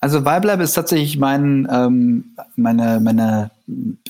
[0.00, 3.50] Also Vibe ist tatsächlich mein, ähm, meine, meine,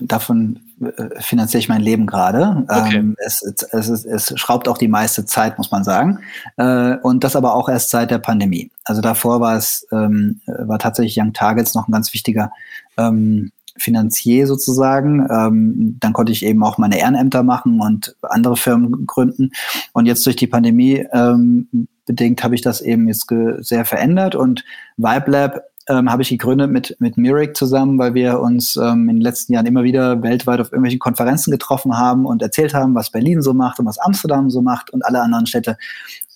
[0.01, 2.65] davon äh, finanziere ich mein Leben gerade.
[2.69, 2.97] Okay.
[2.97, 6.21] Ähm, es, es, es, es, schraubt auch die meiste Zeit, muss man sagen.
[6.57, 8.71] Äh, und das aber auch erst seit der Pandemie.
[8.85, 12.53] Also davor war es, ähm, war tatsächlich Young Targets noch ein ganz wichtiger
[12.97, 15.27] ähm, Finanzier sozusagen.
[15.29, 19.51] Ähm, dann konnte ich eben auch meine Ehrenämter machen und andere Firmen gründen.
[19.93, 21.69] Und jetzt durch die Pandemie ähm,
[22.07, 23.27] bedingt habe ich das eben jetzt
[23.61, 24.65] sehr verändert und
[24.97, 29.17] Vibe Lab ähm, habe ich gegründet mit, mit Mirik zusammen, weil wir uns ähm, in
[29.17, 33.11] den letzten Jahren immer wieder weltweit auf irgendwelchen Konferenzen getroffen haben und erzählt haben, was
[33.11, 35.77] Berlin so macht und was Amsterdam so macht und alle anderen Städte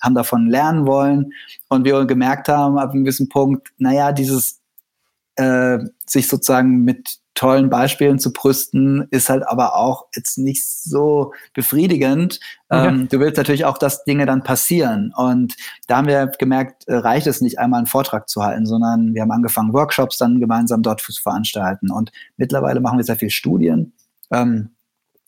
[0.01, 1.33] haben davon lernen wollen.
[1.69, 4.61] Und wir gemerkt haben, ab einem gewissen Punkt, naja, dieses
[5.37, 11.33] äh, sich sozusagen mit tollen Beispielen zu brüsten, ist halt aber auch jetzt nicht so
[11.53, 12.39] befriedigend.
[12.69, 12.89] Okay.
[12.89, 15.13] Ähm, du willst natürlich auch, dass Dinge dann passieren.
[15.17, 15.57] Und
[15.89, 19.23] da haben wir gemerkt, äh, reicht es nicht einmal einen Vortrag zu halten, sondern wir
[19.23, 21.91] haben angefangen, Workshops dann gemeinsam dort zu veranstalten.
[21.91, 23.95] Und mittlerweile machen wir sehr viel Studien.
[24.31, 24.71] Ähm,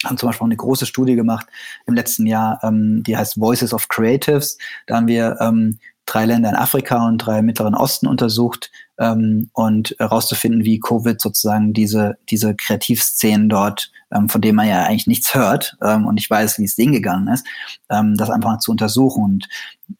[0.05, 1.47] haben zum Beispiel auch eine große Studie gemacht
[1.87, 4.59] im letzten Jahr, ähm, die heißt Voices of Creatives.
[4.87, 9.51] Da haben wir ähm, drei Länder in Afrika und drei im Mittleren Osten untersucht ähm,
[9.53, 15.07] und herauszufinden, wie Covid sozusagen diese, diese Kreativszenen dort, ähm, von denen man ja eigentlich
[15.07, 17.47] nichts hört ähm, und ich weiß, wie es denen gegangen ist,
[17.91, 19.25] ähm, das einfach zu untersuchen.
[19.25, 19.49] Und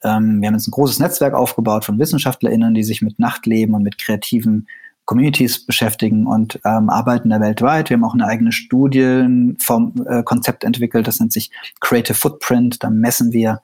[0.03, 3.83] ähm, wir haben jetzt ein großes Netzwerk aufgebaut von WissenschaftlerInnen, die sich mit Nachtleben und
[3.83, 4.67] mit kreativen
[5.05, 7.89] Communities beschäftigen und ähm, arbeiten da weltweit.
[7.89, 12.83] Wir haben auch eine eigene Studienkonzept äh, entwickelt, das nennt sich Creative Footprint.
[12.83, 13.61] Da messen wir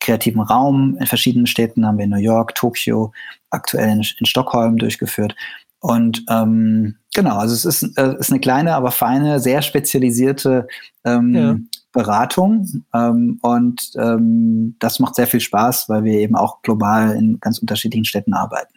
[0.00, 3.12] kreativen Raum in verschiedenen Städten, haben wir in New York, Tokio,
[3.50, 5.34] aktuell in, in Stockholm durchgeführt.
[5.80, 10.68] Und ähm, genau, also es ist, äh, ist eine kleine, aber feine, sehr spezialisierte
[11.04, 11.56] ähm, ja.
[11.92, 12.84] Beratung.
[12.94, 17.58] Ähm, und ähm, das macht sehr viel Spaß, weil wir eben auch global in ganz
[17.58, 18.74] unterschiedlichen Städten arbeiten.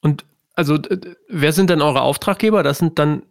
[0.00, 0.78] Und also
[1.28, 2.62] wer sind denn eure Auftraggeber?
[2.62, 3.22] Das sind dann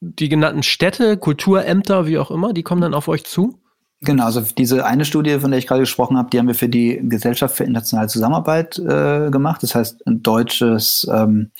[0.00, 3.61] die genannten Städte, Kulturämter, wie auch immer, die kommen dann auf euch zu?
[4.04, 6.68] Genau, also diese eine Studie, von der ich gerade gesprochen habe, die haben wir für
[6.68, 9.62] die Gesellschaft für internationale Zusammenarbeit äh, gemacht.
[9.62, 11.52] Das heißt, ein deutsches, ähm,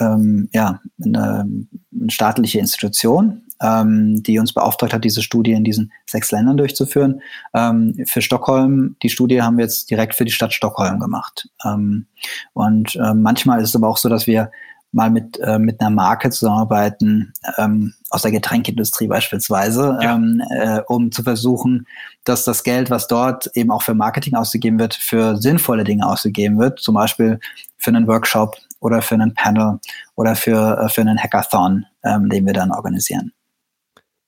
[0.00, 1.46] ähm, ja, eine,
[1.92, 7.22] eine staatliche Institution, ähm, die uns beauftragt hat, diese Studie in diesen sechs Ländern durchzuführen.
[7.54, 11.48] Ähm, für Stockholm, die Studie haben wir jetzt direkt für die Stadt Stockholm gemacht.
[11.64, 12.06] Ähm,
[12.54, 14.50] und äh, manchmal ist es aber auch so, dass wir
[14.92, 20.14] mal mit, äh, mit einer Marke zusammenarbeiten, ähm, aus der Getränkindustrie beispielsweise, ja.
[20.14, 21.86] ähm, äh, um zu versuchen,
[22.24, 26.58] dass das Geld, was dort eben auch für Marketing ausgegeben wird, für sinnvolle Dinge ausgegeben
[26.58, 27.40] wird, zum Beispiel
[27.78, 29.80] für einen Workshop oder für einen Panel
[30.14, 33.32] oder für, äh, für einen Hackathon, ähm, den wir dann organisieren.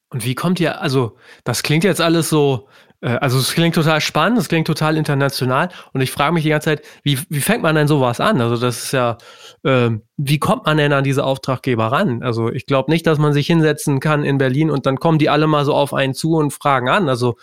[0.09, 2.69] Und wie kommt ihr, also das klingt jetzt alles so
[3.05, 6.71] also es klingt total spannend, es klingt total international und ich frage mich die ganze
[6.71, 8.41] Zeit, wie, wie fängt man denn sowas an?
[8.41, 9.19] Also das ist ja,
[9.63, 12.23] äh, wie kommt man denn an diese Auftraggeber ran?
[12.23, 15.29] Also ich glaube nicht, dass man sich hinsetzen kann in Berlin und dann kommen die
[15.29, 17.09] alle mal so auf einen zu und fragen an.
[17.09, 17.37] Also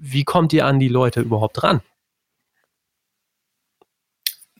[0.00, 1.80] wie kommt ihr an die Leute überhaupt ran?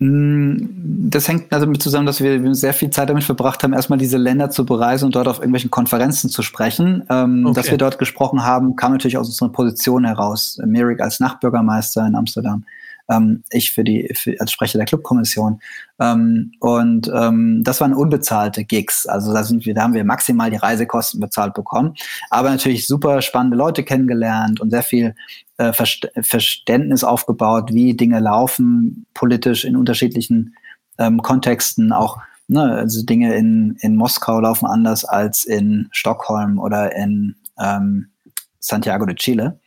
[0.02, 4.16] Mm, das hängt damit zusammen, dass wir sehr viel Zeit damit verbracht haben, erstmal diese
[4.16, 7.04] Länder zu bereisen und dort auf irgendwelchen Konferenzen zu sprechen.
[7.08, 7.54] Ähm, okay.
[7.54, 10.58] Dass wir dort gesprochen haben, kam natürlich aus unserer Position heraus.
[10.64, 12.64] Mirik als Nachbürgermeister in Amsterdam
[13.10, 15.60] ähm, ich für die für, als Sprecher der Clubkommission.
[16.00, 19.06] Ähm, und ähm, das waren unbezahlte Gigs.
[19.06, 21.94] Also da sind wir, da haben wir maximal die Reisekosten bezahlt bekommen.
[22.30, 25.14] Aber natürlich super spannende Leute kennengelernt und sehr viel
[25.58, 30.54] äh, Verständnis aufgebaut, wie Dinge laufen, politisch in unterschiedlichen
[30.98, 32.18] ähm, Kontexten auch.
[32.48, 38.08] Ne, also Dinge in, in Moskau laufen anders als in Stockholm oder in ähm,
[38.58, 39.60] Santiago de Chile.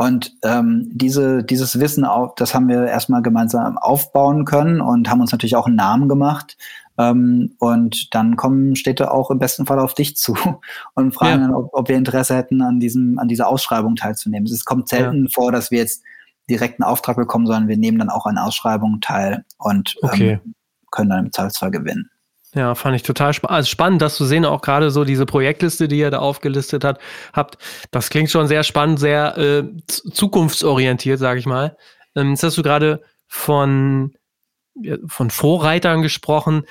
[0.00, 5.20] Und ähm, diese, dieses Wissen, auch, das haben wir erstmal gemeinsam aufbauen können und haben
[5.20, 6.56] uns natürlich auch einen Namen gemacht.
[6.96, 10.34] Ähm, und dann kommen Städte auch im besten Fall auf dich zu
[10.94, 11.54] und fragen, ja.
[11.54, 14.50] ob, ob, wir Interesse hätten, an, diesem, an dieser Ausschreibung teilzunehmen.
[14.50, 15.30] Es kommt selten ja.
[15.34, 16.02] vor, dass wir jetzt
[16.48, 20.40] direkt einen Auftrag bekommen, sondern wir nehmen dann auch an Ausschreibungen teil und okay.
[20.42, 20.54] ähm,
[20.90, 22.08] können dann im Zweifelsfall gewinnen.
[22.54, 25.86] Ja, fand ich total spa also spannend, das zu sehen, auch gerade so diese Projektliste,
[25.86, 26.98] die ihr da aufgelistet hat,
[27.32, 27.58] habt.
[27.92, 31.76] Das klingt schon sehr spannend, sehr äh, zukunftsorientiert, sage ich mal.
[32.16, 34.14] Ähm, jetzt hast du gerade von,
[35.06, 36.64] von Vorreitern gesprochen.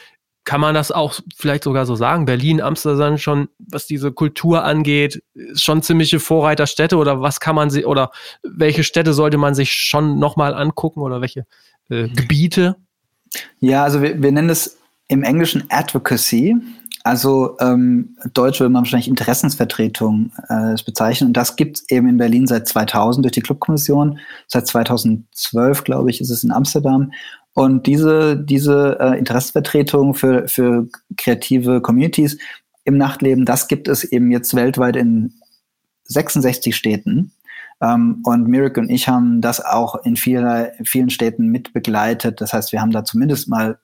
[0.44, 2.26] Kann man das auch vielleicht sogar so sagen?
[2.26, 7.86] Berlin, Amsterdam schon, was diese Kultur angeht, schon ziemliche Vorreiterstädte oder was kann man sie
[7.86, 8.12] oder
[8.44, 11.46] welche Städte sollte man sich schon nochmal angucken oder welche
[11.90, 12.76] äh, Gebiete?
[13.60, 14.79] Ja, also wir, wir nennen es
[15.10, 16.56] im Englischen Advocacy,
[17.04, 21.30] also ähm, Deutsch würde man wahrscheinlich Interessensvertretung äh, bezeichnen.
[21.30, 24.20] Und das gibt es eben in Berlin seit 2000 durch die Clubkommission.
[24.48, 27.12] Seit 2012, glaube ich, ist es in Amsterdam.
[27.54, 32.38] Und diese, diese äh, Interessensvertretung für, für kreative Communities
[32.84, 35.34] im Nachtleben, das gibt es eben jetzt weltweit in
[36.04, 37.32] 66 Städten.
[37.82, 42.42] Ähm, und Mirik und ich haben das auch in vieler, vielen Städten mit begleitet.
[42.42, 43.80] Das heißt, wir haben da zumindest mal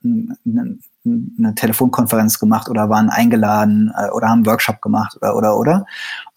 [1.06, 5.86] eine Telefonkonferenz gemacht oder waren eingeladen äh, oder haben einen Workshop gemacht oder oder oder.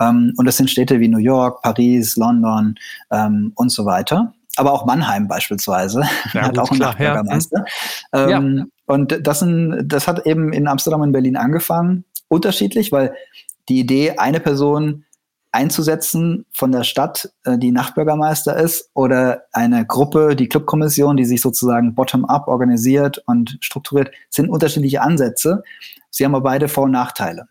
[0.00, 2.74] Ähm, und das sind Städte wie New York, Paris, London
[3.11, 4.33] ähm, und so weiter.
[4.57, 6.02] Aber auch Mannheim beispielsweise
[6.33, 7.64] ja, hat auch einen klar, Bürgermeister.
[8.12, 8.28] Ja.
[8.28, 8.64] Ähm, ja.
[8.87, 13.14] Und das, sind, das hat eben in Amsterdam und Berlin angefangen, unterschiedlich, weil
[13.68, 15.04] die Idee, eine Person
[15.53, 21.41] einzusetzen von der Stadt, äh, die Nachtbürgermeister ist, oder eine Gruppe, die Clubkommission, die sich
[21.41, 25.63] sozusagen bottom-up organisiert und strukturiert, sind unterschiedliche Ansätze.
[26.11, 27.49] Sie haben aber beide Vor- und Nachteile.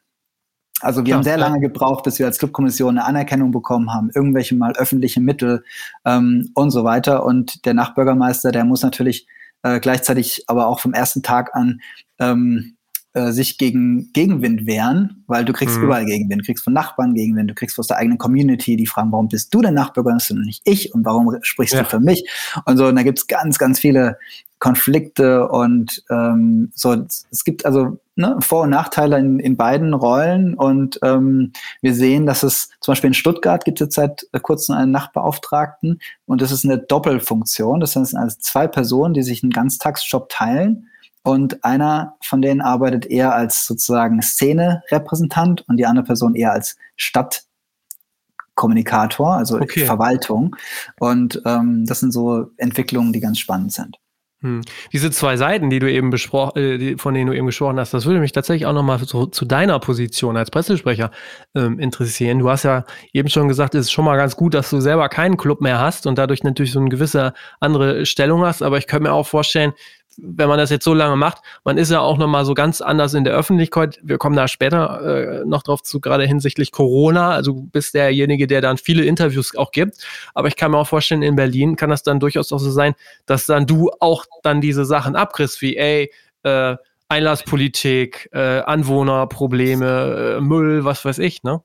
[0.80, 4.12] Also wir ja, haben sehr lange gebraucht, bis wir als Clubkommission eine Anerkennung bekommen haben,
[4.14, 5.64] irgendwelche mal öffentliche Mittel
[6.06, 7.26] ähm, und so weiter.
[7.26, 9.28] Und der Nachtbürgermeister, der muss natürlich
[9.64, 11.82] äh, gleichzeitig aber auch vom ersten Tag an
[12.20, 12.77] ähm,
[13.17, 15.86] äh, sich gegen Gegenwind wehren, weil du kriegst mhm.
[15.86, 16.41] überall Gegenwind.
[16.41, 19.51] Du kriegst von Nachbarn Gegenwind, du kriegst aus der eigenen Community, die fragen, warum bist
[19.51, 21.82] du denn Nachbürgermeister und nicht ich und warum sprichst ja.
[21.82, 22.30] du für mich?
[22.65, 24.19] Und so, und da gibt's ganz, ganz viele
[24.60, 26.93] Konflikte und ähm, so,
[27.32, 32.27] es gibt also ne, Vor- und Nachteile in, in beiden Rollen und ähm, wir sehen,
[32.27, 36.51] dass es zum Beispiel in Stuttgart gibt es jetzt seit kurzem einen Nachbeauftragten und das
[36.51, 37.80] ist eine Doppelfunktion.
[37.80, 40.88] Das sind also zwei Personen, die sich einen Ganztagsjob teilen
[41.28, 46.78] und einer von denen arbeitet eher als sozusagen Szene-Repräsentant und die andere Person eher als
[46.96, 49.86] Stadtkommunikator, also okay.
[49.86, 50.56] Verwaltung.
[51.02, 53.98] Und ähm, das sind so Entwicklungen, die ganz spannend sind.
[54.42, 54.62] Hm.
[54.94, 58.06] Diese zwei Seiten, die du eben besprochen, äh, von denen du eben gesprochen hast, das
[58.06, 61.10] würde mich tatsächlich auch nochmal zu, zu deiner Position als Pressesprecher
[61.56, 62.38] ähm, interessieren.
[62.38, 65.10] Du hast ja eben schon gesagt, es ist schon mal ganz gut, dass du selber
[65.10, 68.62] keinen Club mehr hast und dadurch natürlich so eine gewisse andere Stellung hast.
[68.62, 69.74] Aber ich könnte mir auch vorstellen,
[70.17, 73.13] wenn man das jetzt so lange macht, man ist ja auch nochmal so ganz anders
[73.13, 73.99] in der Öffentlichkeit.
[74.01, 77.32] Wir kommen da später äh, noch drauf zu, gerade hinsichtlich Corona.
[77.32, 79.97] Also du bist derjenige, der dann viele Interviews auch gibt.
[80.34, 82.95] Aber ich kann mir auch vorstellen, in Berlin kann das dann durchaus auch so sein,
[83.27, 86.12] dass dann du auch dann diese Sachen abkriegst, wie, ey,
[86.43, 86.75] äh,
[87.10, 91.62] Einlasspolitik, äh, Anwohnerprobleme, äh, Müll, was weiß ich, ne?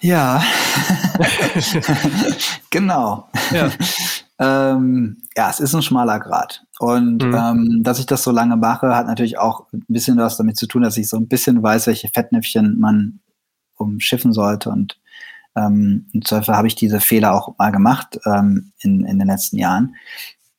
[0.00, 0.42] Ja,
[2.70, 3.28] genau.
[3.52, 3.70] Ja.
[4.38, 6.64] ähm, ja, es ist ein schmaler Grad.
[6.78, 7.34] Und mhm.
[7.34, 10.66] ähm, dass ich das so lange mache, hat natürlich auch ein bisschen was damit zu
[10.66, 13.20] tun, dass ich so ein bisschen weiß, welche Fettnäpfchen man
[13.76, 14.70] umschiffen sollte.
[14.70, 14.98] Und
[15.56, 19.56] ähm, im Zweifel habe ich diese Fehler auch mal gemacht ähm, in, in den letzten
[19.56, 19.96] Jahren.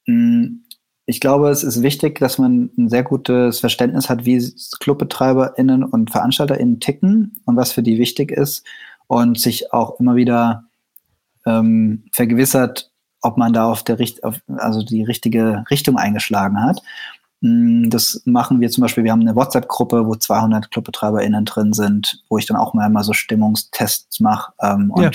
[0.06, 0.63] Mhm.
[1.10, 6.12] Ich glaube, es ist wichtig, dass man ein sehr gutes Verständnis hat, wie ClubbetreiberInnen und
[6.12, 8.66] VeranstalterInnen ticken und was für die wichtig ist
[9.08, 10.66] und sich auch immer wieder
[11.46, 12.92] ähm, vergewissert,
[13.28, 16.82] ob man da auf der Richt auf, also die richtige Richtung eingeschlagen hat.
[17.42, 22.24] Mm, das machen wir zum Beispiel, wir haben eine WhatsApp-Gruppe, wo 200 ClubbetreiberInnen drin sind,
[22.30, 25.12] wo ich dann auch mal, mal so Stimmungstests mache ähm, und, ja.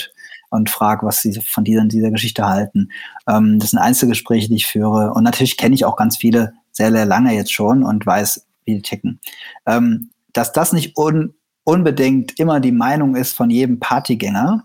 [0.50, 2.90] und frage, was sie von dieser, dieser Geschichte halten.
[3.26, 5.12] Ähm, das sind Einzelgespräche, die ich führe.
[5.14, 8.76] Und natürlich kenne ich auch ganz viele sehr, sehr lange jetzt schon und weiß, wie
[8.76, 9.18] die ticken.
[9.66, 14.64] Ähm, dass das nicht un unbedingt immer die Meinung ist von jedem Partygänger,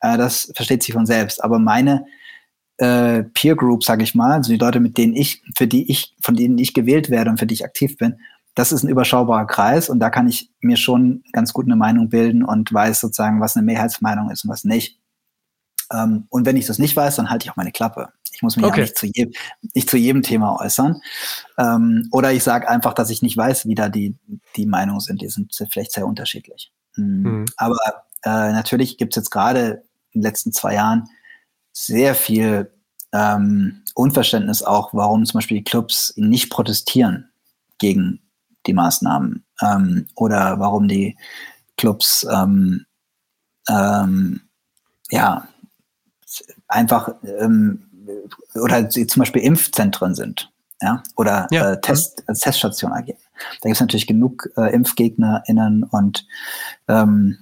[0.00, 1.42] äh, das versteht sich von selbst.
[1.42, 2.06] Aber meine
[2.80, 6.14] äh, Peer Group, sage ich mal, also die Leute, mit denen ich, für die ich,
[6.22, 8.16] von denen ich gewählt werde und für die ich aktiv bin,
[8.54, 12.08] das ist ein überschaubarer Kreis und da kann ich mir schon ganz gut eine Meinung
[12.08, 14.98] bilden und weiß sozusagen, was eine Mehrheitsmeinung ist und was nicht.
[15.92, 18.08] Ähm, und wenn ich das nicht weiß, dann halte ich auch meine Klappe.
[18.32, 18.78] Ich muss mich okay.
[18.78, 19.32] ja nicht zu, jedem,
[19.74, 21.02] nicht zu jedem Thema äußern.
[21.58, 24.16] Ähm, oder ich sage einfach, dass ich nicht weiß, wie da die,
[24.56, 25.20] die Meinungen sind.
[25.20, 26.72] Die sind vielleicht sehr unterschiedlich.
[26.96, 27.22] Mhm.
[27.22, 27.44] Mhm.
[27.56, 27.76] Aber
[28.24, 31.08] äh, natürlich gibt es jetzt gerade in den letzten zwei Jahren
[31.72, 32.72] sehr viel
[33.12, 37.30] ähm, Unverständnis auch, warum zum Beispiel die Clubs nicht protestieren
[37.78, 38.20] gegen
[38.66, 41.16] die Maßnahmen ähm, oder warum die
[41.76, 42.86] Clubs ähm,
[43.68, 44.42] ähm
[45.10, 45.48] ja
[46.68, 47.90] einfach ähm,
[48.54, 51.72] oder sie zum Beispiel Impfzentren sind, ja, oder ja.
[51.72, 53.18] Äh, Test, als Teststation agieren.
[53.60, 56.26] Da gibt es natürlich genug äh, ImpfgegnerInnen und
[56.88, 57.38] ähm,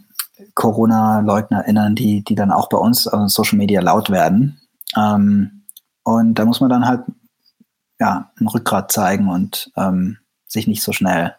[0.55, 4.61] Corona-LeugnerInnen, die, die dann auch bei uns auf Social Media laut werden.
[4.97, 5.65] Ähm,
[6.03, 7.03] und da muss man dann halt
[8.01, 11.35] ja, ein Rückgrat zeigen und ähm, sich nicht so schnell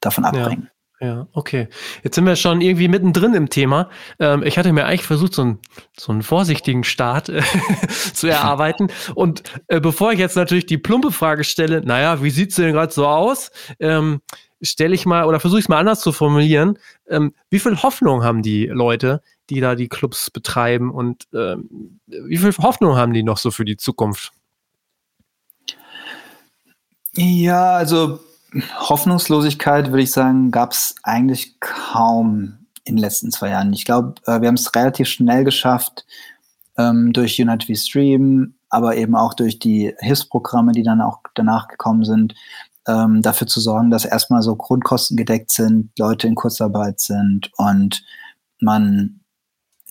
[0.00, 0.70] davon abbringen.
[1.00, 1.68] Ja, okay.
[2.02, 3.88] Jetzt sind wir schon irgendwie mittendrin im Thema.
[4.18, 5.58] Ähm, ich hatte mir eigentlich versucht, so, ein,
[5.96, 7.42] so einen vorsichtigen Start äh,
[8.14, 8.88] zu erarbeiten.
[9.14, 12.92] Und äh, bevor ich jetzt natürlich die plumpe Frage stelle, naja, wie sieht's denn gerade
[12.92, 13.52] so aus?
[13.78, 14.22] Ähm,
[14.60, 16.78] stelle ich mal oder versuche ich es mal anders zu formulieren.
[17.08, 22.36] Ähm, wie viel Hoffnung haben die Leute, die da die Clubs betreiben und ähm, wie
[22.36, 24.32] viel Hoffnung haben die noch so für die Zukunft?
[27.14, 28.20] Ja, also
[28.78, 33.72] Hoffnungslosigkeit, würde ich sagen, gab es eigentlich kaum in den letzten zwei Jahren.
[33.72, 36.06] Ich glaube, äh, wir haben es relativ schnell geschafft,
[36.76, 41.68] ähm, durch United We Stream, aber eben auch durch die Hilfsprogramme, die dann auch danach
[41.68, 42.34] gekommen sind,
[42.88, 48.02] ähm, dafür zu sorgen, dass erstmal so Grundkosten gedeckt sind, Leute in Kurzarbeit sind und
[48.60, 49.20] man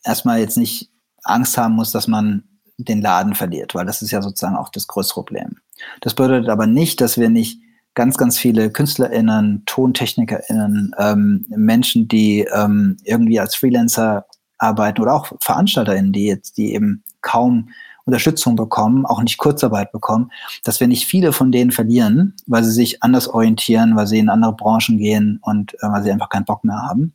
[0.03, 0.91] erstmal jetzt nicht
[1.23, 2.43] Angst haben muss, dass man
[2.77, 5.57] den Laden verliert, weil das ist ja sozusagen auch das größte Problem.
[6.01, 7.61] Das bedeutet aber nicht, dass wir nicht
[7.95, 14.25] ganz, ganz viele KünstlerInnen, TontechnikerInnen, ähm, Menschen, die ähm, irgendwie als Freelancer
[14.59, 17.69] arbeiten oder auch VeranstalterInnen, die jetzt, die eben kaum
[18.07, 20.31] Unterstützung bekommen, auch nicht Kurzarbeit bekommen,
[20.63, 24.29] dass wir nicht viele von denen verlieren, weil sie sich anders orientieren, weil sie in
[24.29, 27.13] andere Branchen gehen und äh, weil sie einfach keinen Bock mehr haben.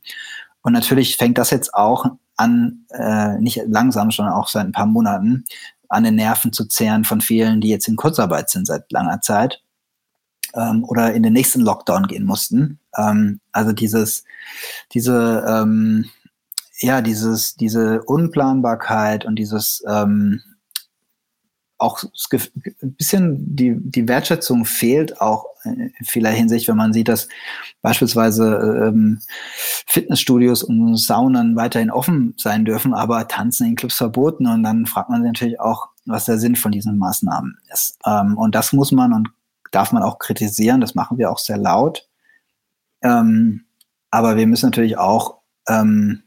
[0.61, 2.05] Und natürlich fängt das jetzt auch
[2.37, 5.45] an, äh, nicht langsam, sondern auch seit ein paar Monaten,
[5.89, 9.61] an den Nerven zu zehren von vielen, die jetzt in Kurzarbeit sind seit langer Zeit
[10.55, 12.79] ähm, oder in den nächsten Lockdown gehen mussten.
[12.97, 14.23] Ähm, also dieses,
[14.93, 16.05] diese, ähm,
[16.79, 20.41] ja, dieses, diese Unplanbarkeit und dieses ähm,
[21.83, 27.27] auch ein bisschen die, die Wertschätzung fehlt auch in vieler Hinsicht, wenn man sieht, dass
[27.81, 29.19] beispielsweise ähm,
[29.87, 34.47] Fitnessstudios und Saunen weiterhin offen sein dürfen, aber Tanzen in Clubs verboten.
[34.47, 37.97] Und dann fragt man sich natürlich auch, was der Sinn von diesen Maßnahmen ist.
[38.05, 39.29] Ähm, und das muss man und
[39.71, 42.07] darf man auch kritisieren, das machen wir auch sehr laut.
[43.01, 43.65] Ähm,
[44.11, 46.22] aber wir müssen natürlich auch ähm,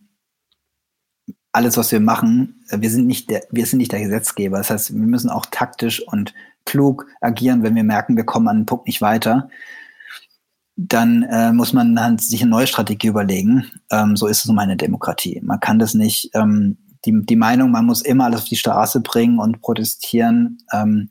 [1.57, 4.59] alles, was wir machen, äh, wir sind nicht der, wir sind nicht der Gesetzgeber.
[4.59, 6.35] Das heißt, wir müssen auch taktisch und
[6.67, 9.49] klug agieren, wenn wir merken, wir kommen an den Punkt nicht weiter.
[10.77, 13.65] Dann äh, muss man dann sich eine neue Strategie überlegen.
[13.91, 15.41] Ähm, so ist es um eine Demokratie.
[15.43, 16.77] Man kann das nicht, ähm,
[17.07, 21.09] die, die Meinung, man muss immer alles auf die Straße bringen und protestieren, ähm,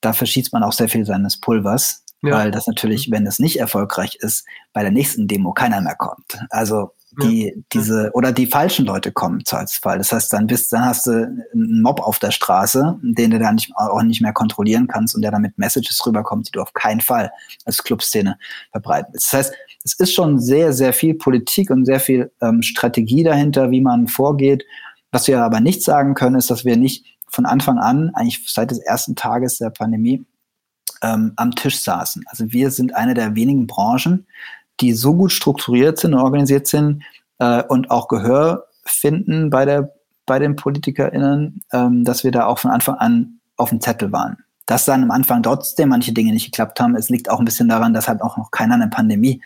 [0.00, 2.32] da verschießt man auch sehr viel seines Pulvers, ja.
[2.32, 6.38] weil das natürlich, wenn es nicht erfolgreich ist, bei der nächsten Demo keiner mehr kommt.
[6.50, 6.92] Also
[7.22, 9.98] die, diese, oder die falschen Leute kommen zu als Fall.
[9.98, 11.10] Das heißt, dann bist, dann hast du
[11.52, 15.22] einen Mob auf der Straße, den du dann nicht, auch nicht mehr kontrollieren kannst und
[15.22, 17.30] der dann mit Messages rüberkommt, die du auf keinen Fall
[17.64, 18.38] als Clubszene
[18.70, 19.32] verbreiten willst.
[19.32, 19.54] Das heißt,
[19.84, 24.06] es ist schon sehr, sehr viel Politik und sehr viel ähm, Strategie dahinter, wie man
[24.06, 24.64] vorgeht.
[25.10, 28.70] Was wir aber nicht sagen können, ist, dass wir nicht von Anfang an, eigentlich seit
[28.70, 30.24] des ersten Tages der Pandemie,
[31.02, 32.24] ähm, am Tisch saßen.
[32.26, 34.26] Also wir sind eine der wenigen Branchen,
[34.80, 37.02] die so gut strukturiert sind und organisiert sind
[37.38, 39.92] äh, und auch Gehör finden bei, der,
[40.26, 44.38] bei den PolitikerInnen, ähm, dass wir da auch von Anfang an auf dem Zettel waren.
[44.66, 47.68] Dass dann am Anfang trotzdem manche Dinge nicht geklappt haben, es liegt auch ein bisschen
[47.68, 49.42] daran, dass halt auch noch keiner eine Pandemie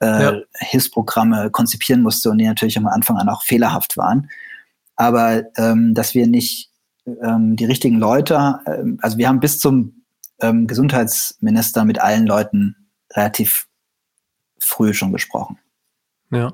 [0.00, 0.32] äh, ja.
[0.54, 4.30] Hilfsprogramme konzipieren musste und die natürlich am Anfang an auch fehlerhaft waren.
[4.96, 6.70] Aber ähm, dass wir nicht
[7.22, 10.04] ähm, die richtigen Leute, äh, also wir haben bis zum
[10.40, 12.76] ähm, Gesundheitsminister mit allen Leuten
[13.12, 13.66] relativ
[14.64, 15.58] früh schon gesprochen.
[16.30, 16.52] Ja.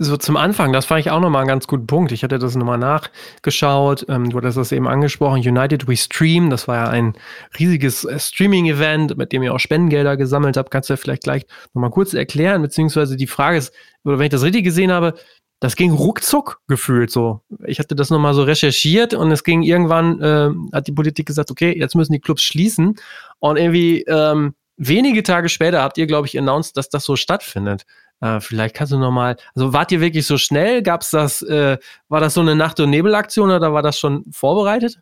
[0.00, 2.12] So zum Anfang, das fand ich auch nochmal einen ganz guten Punkt.
[2.12, 4.06] Ich hatte das nochmal nachgeschaut.
[4.08, 5.40] Ähm, du hattest das eben angesprochen.
[5.40, 7.14] United We Stream, das war ja ein
[7.58, 10.70] riesiges äh, Streaming-Event, mit dem ihr auch Spendengelder gesammelt habt.
[10.70, 14.30] Kannst du ja vielleicht gleich nochmal kurz erklären, beziehungsweise die Frage ist, oder wenn ich
[14.30, 15.14] das richtig gesehen habe,
[15.60, 17.40] das ging ruckzuck gefühlt so.
[17.66, 21.50] Ich hatte das nochmal so recherchiert und es ging irgendwann, äh, hat die Politik gesagt,
[21.50, 22.94] okay, jetzt müssen die Clubs schließen.
[23.40, 27.84] Und irgendwie ähm, wenige Tage später habt ihr, glaube ich, announced, dass das so stattfindet.
[28.20, 30.82] Äh, vielleicht kannst du nochmal, also wart ihr wirklich so schnell?
[30.82, 35.00] Gab's das, äh, war das so eine Nacht- und Nebelaktion oder war das schon vorbereitet?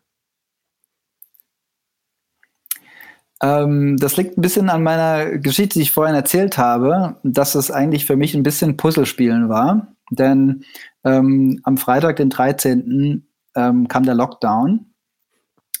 [3.41, 7.69] Ähm, das liegt ein bisschen an meiner Geschichte, die ich vorhin erzählt habe, dass es
[7.69, 9.95] eigentlich für mich ein bisschen Puzzlespielen war.
[10.09, 10.63] Denn
[11.03, 14.93] ähm, am Freitag, den 13., ähm, kam der Lockdown.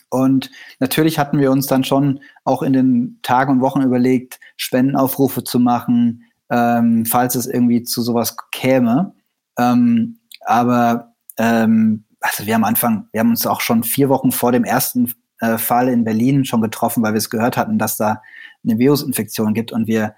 [0.09, 0.49] Und
[0.79, 5.59] natürlich hatten wir uns dann schon auch in den Tagen und Wochen überlegt, Spendenaufrufe zu
[5.59, 9.13] machen, ähm, falls es irgendwie zu sowas käme.
[9.57, 14.51] Ähm, aber ähm, also wir am Anfang, wir haben uns auch schon vier Wochen vor
[14.51, 18.21] dem ersten äh, Fall in Berlin schon getroffen, weil wir es gehört hatten, dass da
[18.63, 20.15] eine Virusinfektion gibt und wir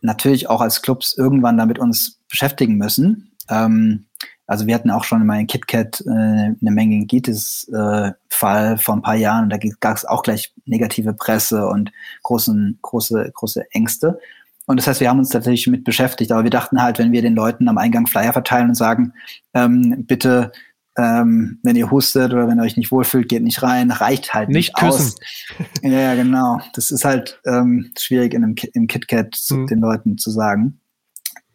[0.00, 3.32] natürlich auch als Clubs irgendwann damit uns beschäftigen müssen.
[3.48, 4.06] Ähm,
[4.48, 9.14] also wir hatten auch schon mal in KitKat äh, eine Meningitis-Fall äh, vor ein paar
[9.14, 11.92] Jahren und da gab es auch gleich negative Presse und
[12.22, 14.18] großen, große, große Ängste.
[14.66, 17.20] Und das heißt, wir haben uns tatsächlich mit beschäftigt, aber wir dachten halt, wenn wir
[17.20, 19.12] den Leuten am Eingang Flyer verteilen und sagen,
[19.52, 20.50] ähm, bitte
[20.96, 24.48] ähm, wenn ihr hustet oder wenn ihr euch nicht wohlfühlt, geht nicht rein, reicht halt
[24.48, 25.14] nicht, nicht aus.
[25.82, 26.60] ja, genau.
[26.74, 29.66] Das ist halt ähm, schwierig in einem, im KitKat mhm.
[29.68, 30.80] den Leuten zu sagen.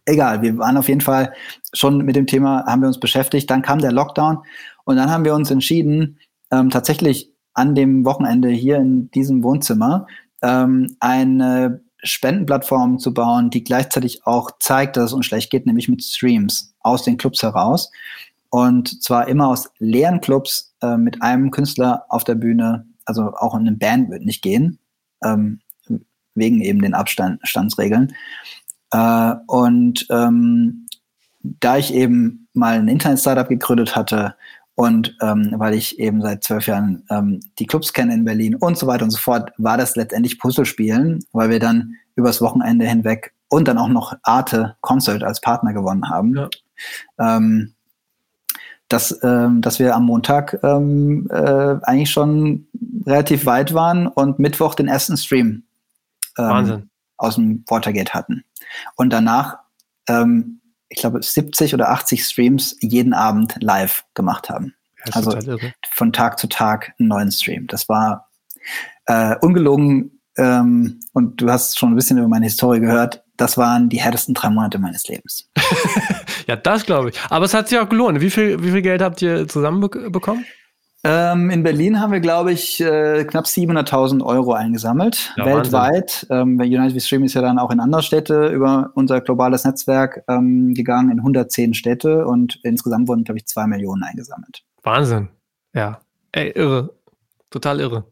[0.05, 1.33] Egal, wir waren auf jeden Fall
[1.73, 3.49] schon mit dem Thema, haben wir uns beschäftigt.
[3.49, 4.39] Dann kam der Lockdown
[4.83, 6.19] und dann haben wir uns entschieden,
[6.51, 10.07] ähm, tatsächlich an dem Wochenende hier in diesem Wohnzimmer
[10.41, 15.87] ähm, eine Spendenplattform zu bauen, die gleichzeitig auch zeigt, dass es uns schlecht geht, nämlich
[15.87, 17.91] mit Streams aus den Clubs heraus.
[18.49, 22.85] Und zwar immer aus leeren Clubs äh, mit einem Künstler auf der Bühne.
[23.05, 24.79] Also auch in eine Band wird nicht gehen,
[25.23, 25.61] ähm,
[26.35, 28.13] wegen eben den Abstandsregeln.
[28.93, 30.87] Äh, und ähm,
[31.41, 34.35] da ich eben mal ein Internet-Startup gegründet hatte
[34.75, 38.77] und ähm, weil ich eben seit zwölf Jahren ähm, die Clubs kenne in Berlin und
[38.77, 43.33] so weiter und so fort, war das letztendlich Puzzlespielen, weil wir dann übers Wochenende hinweg
[43.49, 46.35] und dann auch noch Arte Concert als Partner gewonnen haben.
[46.35, 46.49] Ja.
[47.19, 47.73] Ähm,
[48.89, 52.67] dass, ähm, dass wir am Montag ähm, äh, eigentlich schon
[53.05, 55.63] relativ weit waren und Mittwoch den ersten Stream
[56.37, 56.89] ähm,
[57.23, 58.43] aus dem Watergate hatten.
[58.95, 59.57] Und danach,
[60.07, 64.73] ähm, ich glaube, 70 oder 80 Streams jeden Abend live gemacht haben.
[65.11, 65.37] also
[65.91, 67.67] von Tag zu Tag einen neuen Stream.
[67.67, 68.29] Das war
[69.05, 73.23] äh, ungelogen ähm, und du hast schon ein bisschen über meine Historie gehört.
[73.37, 75.49] Das waren die härtesten drei Monate meines Lebens.
[76.47, 77.19] Ja, das glaube ich.
[77.29, 78.19] Aber es hat sich auch gelohnt.
[78.19, 80.45] Wie viel, wie viel Geld habt ihr zusammenbekommen?
[81.05, 86.25] Ähm, in Berlin haben wir, glaube ich, äh, knapp 700.000 Euro eingesammelt, ja, weltweit.
[86.29, 90.23] Ähm, United We Stream ist ja dann auch in andere Städte über unser globales Netzwerk
[90.29, 94.63] ähm, gegangen, in 110 Städte und insgesamt wurden, glaube ich, zwei Millionen eingesammelt.
[94.81, 95.27] Wahnsinn.
[95.73, 95.99] Ja.
[96.31, 96.93] Ey, irre.
[97.49, 98.05] Total irre.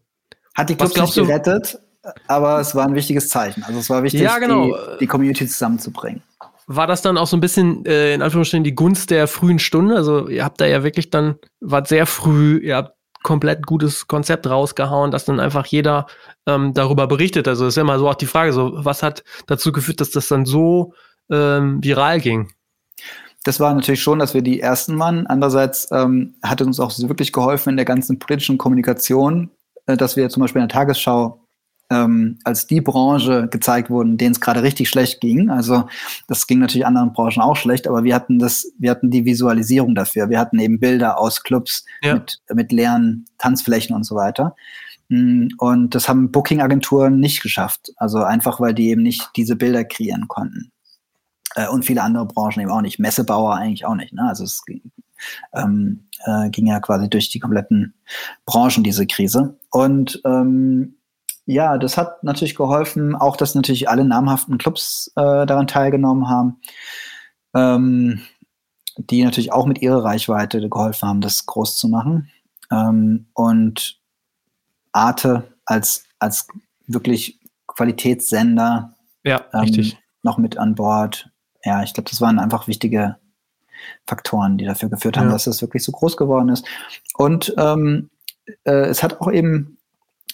[0.54, 1.80] Hat die Clubs nicht gerettet,
[2.28, 3.64] aber es war ein wichtiges Zeichen.
[3.64, 4.66] Also es war wichtig, ja, genau.
[4.66, 6.22] die, die Community zusammenzubringen
[6.76, 9.96] war das dann auch so ein bisschen äh, in Anführungsstrichen die Gunst der frühen Stunde?
[9.96, 14.50] Also ihr habt da ja wirklich dann, wart sehr früh, ihr habt komplett gutes Konzept
[14.50, 16.08] rausgehauen, dass dann einfach jeder
[16.48, 17.48] ähm, darüber berichtet.
[17.48, 20.28] Also ist ja immer so auch die Frage, so was hat dazu geführt, dass das
[20.28, 20.94] dann so
[21.30, 22.52] ähm, viral ging?
[23.44, 25.26] Das war natürlich schon, dass wir die ersten waren.
[25.28, 29.50] Andererseits ähm, hat es uns auch wirklich geholfen in der ganzen politischen Kommunikation,
[29.88, 31.41] äh, dass wir zum Beispiel in der Tagesschau
[31.92, 35.50] ähm, als die Branche gezeigt wurden, denen es gerade richtig schlecht ging.
[35.50, 35.88] Also
[36.28, 39.94] das ging natürlich anderen Branchen auch schlecht, aber wir hatten das, wir hatten die Visualisierung
[39.94, 40.30] dafür.
[40.30, 42.14] Wir hatten eben Bilder aus Clubs ja.
[42.14, 44.56] mit, mit leeren Tanzflächen und so weiter.
[45.10, 47.92] Mm, und das haben Booking-Agenturen nicht geschafft.
[47.98, 50.72] Also einfach, weil die eben nicht diese Bilder kreieren konnten.
[51.56, 53.00] Äh, und viele andere Branchen eben auch nicht.
[53.00, 54.14] Messebauer eigentlich auch nicht.
[54.14, 54.24] Ne?
[54.30, 54.82] Also es ging,
[55.54, 57.96] ähm, äh, ging ja quasi durch die kompletten
[58.46, 59.60] Branchen, diese Krise.
[59.70, 60.96] Und ähm,
[61.52, 66.62] ja, das hat natürlich geholfen, auch dass natürlich alle namhaften Clubs äh, daran teilgenommen haben,
[67.54, 68.22] ähm,
[68.98, 72.30] die natürlich auch mit ihrer Reichweite geholfen haben, das groß zu machen.
[72.72, 74.00] Ähm, und
[74.92, 76.48] Arte als, als
[76.88, 79.94] wirklich Qualitätssender ja, ähm,
[80.24, 81.30] noch mit an Bord.
[81.64, 83.18] Ja, ich glaube, das waren einfach wichtige
[84.06, 85.34] Faktoren, die dafür geführt haben, ja.
[85.34, 86.66] dass es wirklich so groß geworden ist.
[87.16, 88.10] Und ähm,
[88.64, 89.78] äh, es hat auch eben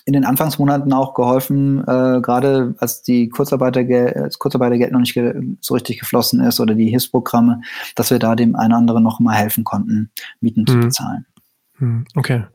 [0.08, 5.20] in den Anfangsmonaten auch geholfen, äh, gerade als die Kurzarbeitergeld, das Kurzarbeitergeld noch nicht
[5.60, 7.62] so richtig geflossen ist oder die Hilfsprogramme,
[7.96, 10.68] dass wir da dem einen oder anderen noch mal helfen konnten, Mieten hm.
[10.68, 11.26] zu bezahlen.
[11.80, 12.46] Hm, okay.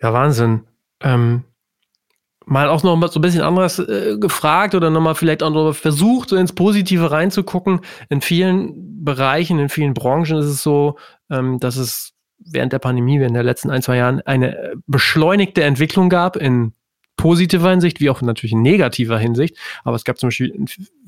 [0.00, 0.62] Ja, Wahnsinn.
[1.00, 1.42] Ähm,
[2.44, 5.72] mal auch noch mal so ein bisschen anderes äh, gefragt oder nochmal vielleicht auch noch
[5.72, 7.80] versucht, so ins Positive reinzugucken.
[8.08, 10.96] In vielen Bereichen, in vielen Branchen ist es so,
[11.28, 12.12] ähm, dass es
[12.46, 16.72] während der Pandemie, während der letzten ein, zwei Jahren eine äh, beschleunigte Entwicklung gab in
[17.16, 19.56] positiver Hinsicht, wie auch natürlich in negativer Hinsicht.
[19.84, 20.52] Aber es gab zum Beispiel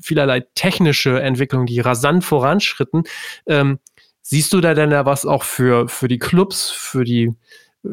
[0.01, 3.03] vielerlei technische Entwicklungen, die rasant voranschritten.
[3.45, 3.79] Ähm,
[4.21, 7.35] siehst du da denn da was auch für, für die Clubs, für die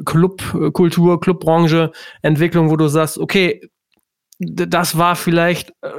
[0.04, 1.92] Clubkultur, Clubbranche,
[2.22, 3.70] Entwicklung, wo du sagst, okay,
[4.38, 5.90] das war vielleicht äh,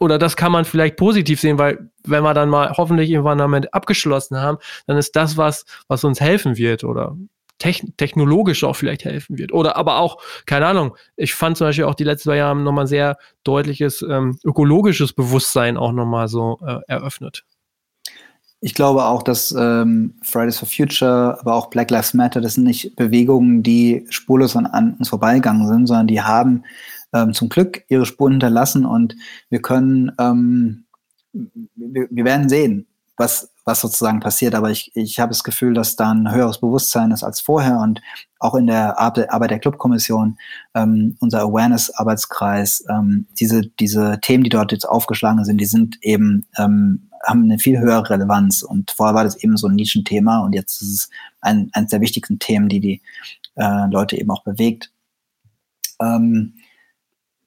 [0.00, 3.72] oder das kann man vielleicht positiv sehen, weil wenn wir dann mal hoffentlich irgendwann damit
[3.74, 7.16] abgeschlossen haben, dann ist das was, was uns helfen wird oder
[7.58, 9.52] technologisch auch vielleicht helfen wird.
[9.52, 12.86] Oder aber auch, keine Ahnung, ich fand zum Beispiel auch die letzten zwei Jahre nochmal
[12.86, 17.44] sehr deutliches ähm, ökologisches Bewusstsein auch nochmal so äh, eröffnet.
[18.60, 22.64] Ich glaube auch, dass ähm, Fridays for Future, aber auch Black Lives Matter, das sind
[22.64, 26.64] nicht Bewegungen, die spurlos an, an uns vorbeigegangen sind, sondern die haben
[27.14, 29.14] ähm, zum Glück ihre Spuren hinterlassen und
[29.48, 30.84] wir können, ähm,
[31.32, 32.86] wir, wir, werden sehen,
[33.16, 34.54] was, was sozusagen passiert.
[34.54, 38.02] Aber ich, ich habe das Gefühl, dass da ein höheres Bewusstsein ist als vorher und
[38.40, 40.36] auch in der Arbeit der Clubkommission,
[40.74, 46.46] ähm, unser Awareness-Arbeitskreis, ähm, diese, diese Themen, die dort jetzt aufgeschlagen sind, die sind eben,
[46.58, 48.62] ähm, haben eine viel höhere Relevanz.
[48.62, 51.10] Und vorher war das eben so ein Nischenthema und jetzt ist es
[51.40, 53.02] ein, eines der wichtigsten Themen, die die
[53.54, 54.90] äh, Leute eben auch bewegt.
[56.00, 56.54] Ähm,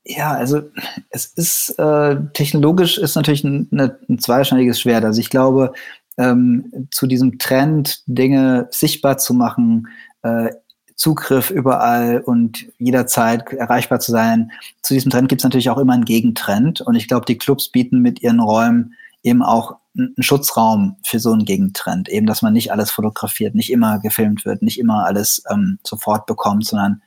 [0.09, 0.61] ja, also
[1.09, 5.03] es ist äh, technologisch ist natürlich ein, eine, ein zweischneidiges Schwert.
[5.03, 5.73] Also ich glaube,
[6.17, 9.87] ähm, zu diesem Trend, Dinge sichtbar zu machen,
[10.23, 10.49] äh,
[10.95, 14.51] Zugriff überall und jederzeit erreichbar zu sein,
[14.81, 16.81] zu diesem Trend gibt es natürlich auch immer einen Gegentrend.
[16.81, 21.33] Und ich glaube, die Clubs bieten mit ihren Räumen eben auch einen Schutzraum für so
[21.33, 22.07] einen Gegentrend.
[22.09, 26.25] Eben, dass man nicht alles fotografiert, nicht immer gefilmt wird, nicht immer alles ähm, sofort
[26.25, 27.01] bekommt, sondern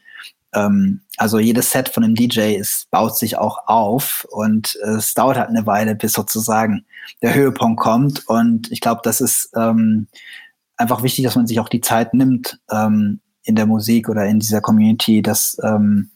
[0.53, 5.14] ähm, also jedes Set von einem DJ ist, baut sich auch auf und äh, es
[5.14, 6.84] dauert halt eine Weile, bis sozusagen
[7.22, 8.26] der Höhepunkt kommt.
[8.28, 10.09] Und ich glaube, das ist ähm,
[10.76, 14.40] einfach wichtig, dass man sich auch die Zeit nimmt ähm, in der Musik oder in
[14.40, 16.11] dieser Community, dass ähm,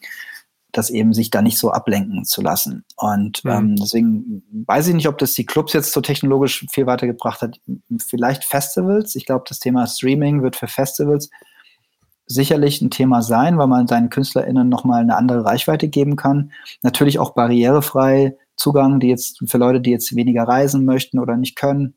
[0.71, 2.83] das eben sich da nicht so ablenken zu lassen.
[2.97, 3.51] Und mhm.
[3.51, 7.59] ähm, deswegen weiß ich nicht, ob das die Clubs jetzt so technologisch viel weitergebracht hat.
[8.05, 9.15] Vielleicht Festivals.
[9.15, 11.29] Ich glaube, das Thema Streaming wird für Festivals
[12.27, 16.51] sicherlich ein Thema sein, weil man seinen KünstlerInnen nochmal eine andere Reichweite geben kann.
[16.81, 21.55] Natürlich auch barrierefrei Zugang, die jetzt für Leute, die jetzt weniger reisen möchten oder nicht
[21.55, 21.95] können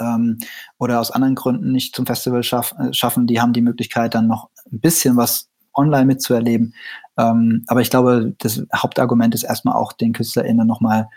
[0.00, 0.38] ähm,
[0.78, 4.26] oder aus anderen Gründen nicht zum Festival schaff, äh, schaffen, die haben die Möglichkeit dann
[4.26, 6.74] noch ein bisschen was online mitzuerleben.
[7.18, 11.08] Ähm, aber ich glaube, das Hauptargument ist erstmal auch den KünstlerInnen nochmal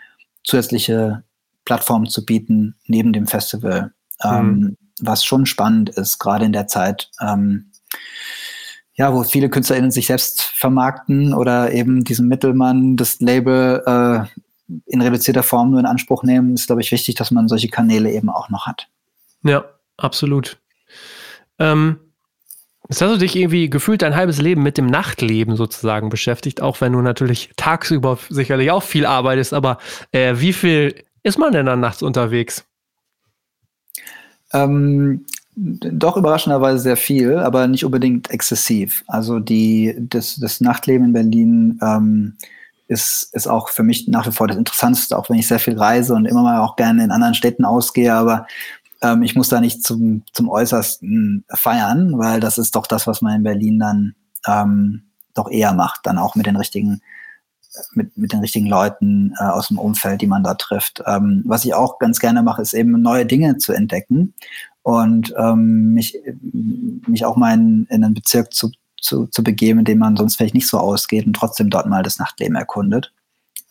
[0.44, 1.24] zusätzliche
[1.64, 3.92] Plattformen zu bieten neben dem Festival.
[4.22, 4.76] Ähm, mhm.
[5.00, 7.70] Was schon spannend ist, gerade in der Zeit, ähm,
[8.96, 15.02] ja, wo viele KünstlerInnen sich selbst vermarkten oder eben diesen Mittelmann, das Label äh, in
[15.02, 18.30] reduzierter Form nur in Anspruch nehmen, ist, glaube ich, wichtig, dass man solche Kanäle eben
[18.30, 18.88] auch noch hat.
[19.42, 19.64] Ja,
[19.98, 20.58] absolut.
[21.58, 21.98] Ähm,
[22.88, 26.80] jetzt hast du dich irgendwie gefühlt dein halbes Leben mit dem Nachtleben sozusagen beschäftigt, auch
[26.80, 29.78] wenn du natürlich tagsüber sicherlich auch viel arbeitest, aber
[30.12, 32.64] äh, wie viel ist man denn dann nachts unterwegs?
[34.52, 35.26] Ähm,
[35.56, 39.02] doch überraschenderweise sehr viel, aber nicht unbedingt exzessiv.
[39.06, 42.36] Also die, das, das Nachtleben in Berlin ähm,
[42.88, 45.78] ist, ist auch für mich nach wie vor das Interessanteste, auch wenn ich sehr viel
[45.78, 48.46] reise und immer mal auch gerne in anderen Städten ausgehe, aber
[49.00, 53.22] ähm, ich muss da nicht zum, zum Äußersten feiern, weil das ist doch das, was
[53.22, 54.14] man in Berlin dann
[54.46, 57.00] ähm, doch eher macht, dann auch mit den richtigen
[57.92, 61.02] mit, mit den richtigen Leuten äh, aus dem Umfeld, die man da trifft.
[61.06, 64.32] Ähm, was ich auch ganz gerne mache, ist eben neue Dinge zu entdecken
[64.86, 66.16] und ähm, mich,
[67.08, 68.70] mich auch mal in, in einen Bezirk zu,
[69.00, 72.04] zu, zu begeben, in dem man sonst vielleicht nicht so ausgeht und trotzdem dort mal
[72.04, 73.12] das Nachtleben erkundet.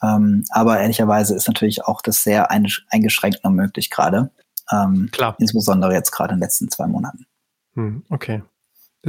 [0.03, 4.29] Ähm, aber ehrlicherweise ist natürlich auch das sehr eingeschränkt nur möglich gerade.
[4.69, 5.37] Ähm, Klar.
[5.39, 7.25] Insbesondere jetzt gerade in den letzten zwei Monaten.
[7.75, 8.43] Hm, okay.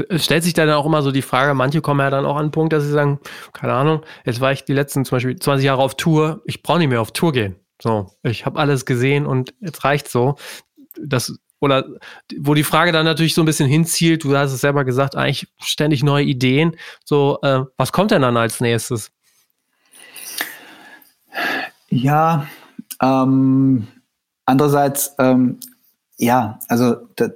[0.08, 2.46] Es stellt sich dann auch immer so die Frage, manche kommen ja dann auch an
[2.46, 3.18] den Punkt, dass sie sagen,
[3.52, 6.78] keine Ahnung, jetzt war ich die letzten zum Beispiel 20 Jahre auf Tour, ich brauche
[6.78, 7.56] nicht mehr auf Tour gehen.
[7.82, 10.36] So, ich habe alles gesehen und jetzt reicht so.
[11.02, 11.86] Das, oder
[12.38, 15.48] wo die Frage dann natürlich so ein bisschen hinzielt, du hast es selber gesagt, eigentlich
[15.58, 16.76] ständig neue Ideen.
[17.04, 19.10] So, äh, was kommt denn dann als nächstes?
[21.88, 22.46] Ja,
[23.02, 23.86] ähm,
[24.44, 25.58] andererseits, ähm,
[26.18, 27.28] ja, also da,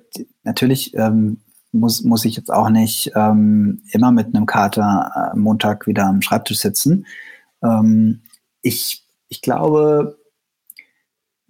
[0.43, 1.41] natürlich ähm,
[1.73, 6.23] muss, muss ich jetzt auch nicht ähm, immer mit einem Kater äh, Montag wieder am
[6.23, 7.07] Schreibtisch sitzen.
[7.62, 8.23] Ähm,
[8.62, 10.18] ich, ich glaube,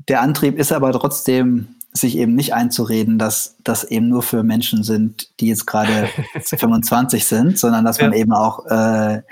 [0.08, 4.84] der Antrieb ist aber trotzdem, sich eben nicht einzureden, dass das eben nur für Menschen
[4.84, 6.08] sind, die jetzt gerade
[6.40, 8.04] 25 sind, sondern dass ja.
[8.04, 9.22] man eben auch äh,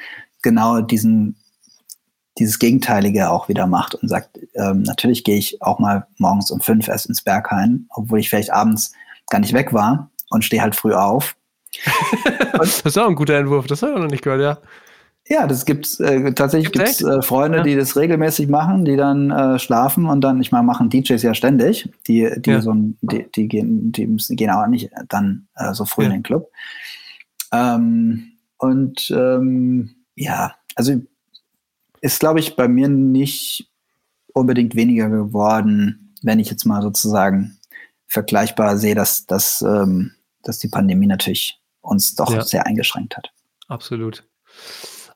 [0.43, 1.37] genau diesen
[2.39, 6.61] dieses Gegenteilige auch wieder macht und sagt, ähm, natürlich gehe ich auch mal morgens um
[6.61, 8.93] fünf erst ins Berghain, obwohl ich vielleicht abends
[9.29, 11.37] gar nicht weg war und stehe halt früh auf.
[12.53, 14.59] das ist auch ein guter Entwurf, das habe ich noch nicht gehört, ja.
[15.29, 17.65] Ja, das gibt's äh, tatsächlich gibt es äh, Freunde, ja.
[17.65, 21.35] die das regelmäßig machen, die dann äh, schlafen und dann, ich meine, machen DJs ja
[21.35, 22.63] ständig, die, die ja.
[22.63, 26.09] so ein, die, die gehen, die gehen auch nicht dann äh, so früh ja.
[26.09, 26.51] in den Club.
[27.53, 30.95] Ähm, und ähm, ja, also
[32.01, 33.71] ist, glaube ich, bei mir nicht
[34.33, 37.59] unbedingt weniger geworden, wenn ich jetzt mal sozusagen
[38.07, 40.13] vergleichbar sehe, dass, dass ähm,
[40.43, 43.31] dass die Pandemie natürlich uns doch sehr eingeschränkt hat.
[43.69, 44.25] Absolut.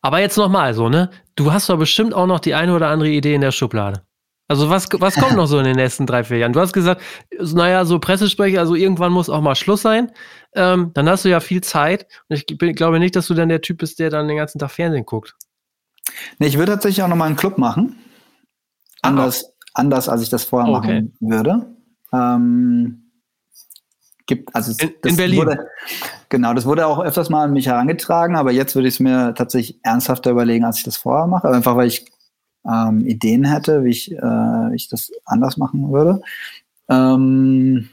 [0.02, 1.10] Aber jetzt nochmal so, ne?
[1.36, 4.02] Du hast doch bestimmt auch noch die eine oder andere Idee in der Schublade.
[4.48, 6.52] Also was, was kommt noch so in den nächsten drei, vier Jahren?
[6.52, 7.00] Du hast gesagt,
[7.38, 10.10] naja, so Pressesprecher, also irgendwann muss auch mal Schluss sein.
[10.54, 12.06] Ähm, dann hast du ja viel Zeit.
[12.28, 14.58] Und ich bin, glaube nicht, dass du dann der Typ bist, der dann den ganzen
[14.58, 15.36] Tag Fernsehen guckt.
[16.38, 17.96] Nee, ich würde tatsächlich auch nochmal einen Club machen.
[19.00, 19.70] Anders, ah.
[19.74, 21.02] anders als ich das vorher okay.
[21.02, 21.66] machen würde.
[22.12, 23.01] Ähm,
[24.26, 24.54] gibt.
[24.54, 25.38] Also in, in Berlin.
[25.40, 25.66] Wurde,
[26.28, 29.34] genau, das wurde auch öfters mal an mich herangetragen, aber jetzt würde ich es mir
[29.34, 31.48] tatsächlich ernsthafter überlegen, als ich das vorher mache.
[31.48, 32.04] Einfach weil ich
[32.66, 36.20] ähm, Ideen hätte, wie ich, äh, ich das anders machen würde.
[36.88, 37.88] Ähm,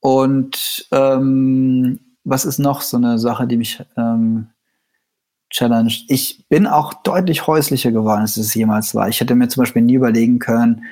[0.00, 4.48] und ähm, was ist noch so eine Sache, die mich ähm,
[5.50, 6.04] challenged?
[6.08, 9.08] Ich bin auch deutlich häuslicher geworden, als es jemals war.
[9.08, 10.84] Ich hätte mir zum Beispiel nie überlegen können,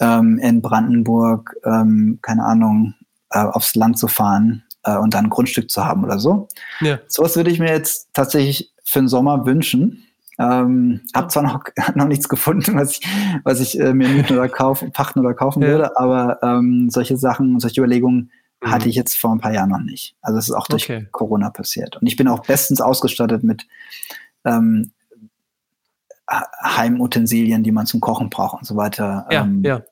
[0.00, 2.94] ähm, in Brandenburg, ähm, keine Ahnung,
[3.30, 6.48] äh, aufs Land zu fahren äh, und dann ein Grundstück zu haben oder so.
[6.80, 6.98] Ja.
[7.06, 10.04] Sowas würde ich mir jetzt tatsächlich für den Sommer wünschen.
[10.38, 13.08] Ähm, hab zwar noch, noch nichts gefunden, was ich,
[13.44, 15.68] was ich äh, mir mieten oder kaufen, pachten oder kaufen ja.
[15.68, 18.30] würde, aber ähm, solche Sachen, solche Überlegungen
[18.62, 18.70] mhm.
[18.70, 20.16] hatte ich jetzt vor ein paar Jahren noch nicht.
[20.22, 21.06] Also es ist auch durch okay.
[21.12, 21.98] Corona passiert.
[21.98, 23.66] Und ich bin auch bestens ausgestattet mit
[24.46, 24.92] ähm,
[26.62, 29.26] Heimutensilien, die man zum Kochen braucht und so weiter.
[29.30, 29.82] Ja, ähm, ja.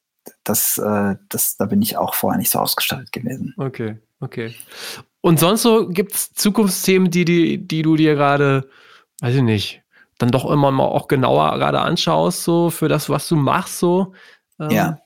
[0.44, 3.54] Das, äh, das, da bin ich auch vorher nicht so ausgestattet gewesen.
[3.56, 4.54] Okay, okay.
[5.20, 8.68] Und sonst so gibt es Zukunftsthemen, die, die, die du dir gerade,
[9.20, 9.82] weiß ich nicht,
[10.18, 14.12] dann doch immer mal auch genauer gerade anschaust, so für das, was du machst, so?
[14.60, 14.98] Ähm, ja.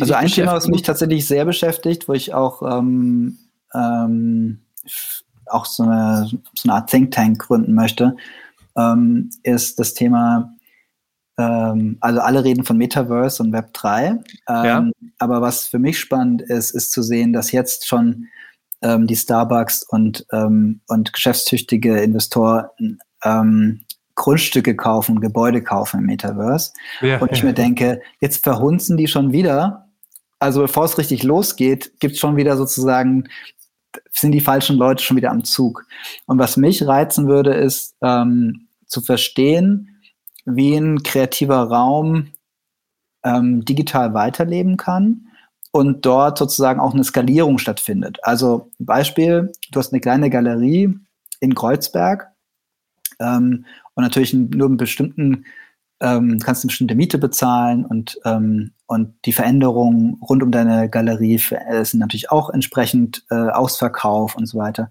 [0.00, 3.38] Also ein Thema, was mich tatsächlich sehr beschäftigt, wo ich auch, ähm,
[3.74, 4.60] ähm,
[5.46, 8.16] auch so eine, so eine Art Think Tank gründen möchte,
[8.76, 10.52] ähm, ist das Thema
[11.38, 14.06] ähm, also alle reden von Metaverse und Web 3.
[14.06, 14.90] Ähm, ja.
[15.18, 18.26] Aber was für mich spannend ist, ist zu sehen, dass jetzt schon
[18.82, 23.84] ähm, die Starbucks und, ähm, und geschäftstüchtige Investoren ähm,
[24.16, 26.72] Grundstücke kaufen, Gebäude kaufen im Metaverse.
[27.00, 27.44] Ja, und ich ja.
[27.46, 29.86] mir denke, jetzt verhunzen die schon wieder.
[30.40, 33.28] Also bevor es richtig losgeht, gibt es schon wieder sozusagen,
[34.10, 35.84] sind die falschen Leute schon wieder am Zug.
[36.26, 39.97] Und was mich reizen würde, ist ähm, zu verstehen,
[40.56, 42.28] wie ein kreativer Raum
[43.24, 45.28] ähm, digital weiterleben kann
[45.70, 48.18] und dort sozusagen auch eine Skalierung stattfindet.
[48.22, 50.98] Also Beispiel, du hast eine kleine Galerie
[51.40, 52.32] in Kreuzberg
[53.20, 55.44] ähm, und natürlich nur einen bestimmten,
[56.00, 61.40] ähm, kannst eine bestimmte Miete bezahlen und, ähm, und die Veränderungen rund um deine Galerie
[61.50, 64.90] äh, sind natürlich auch entsprechend äh, Ausverkauf und so weiter.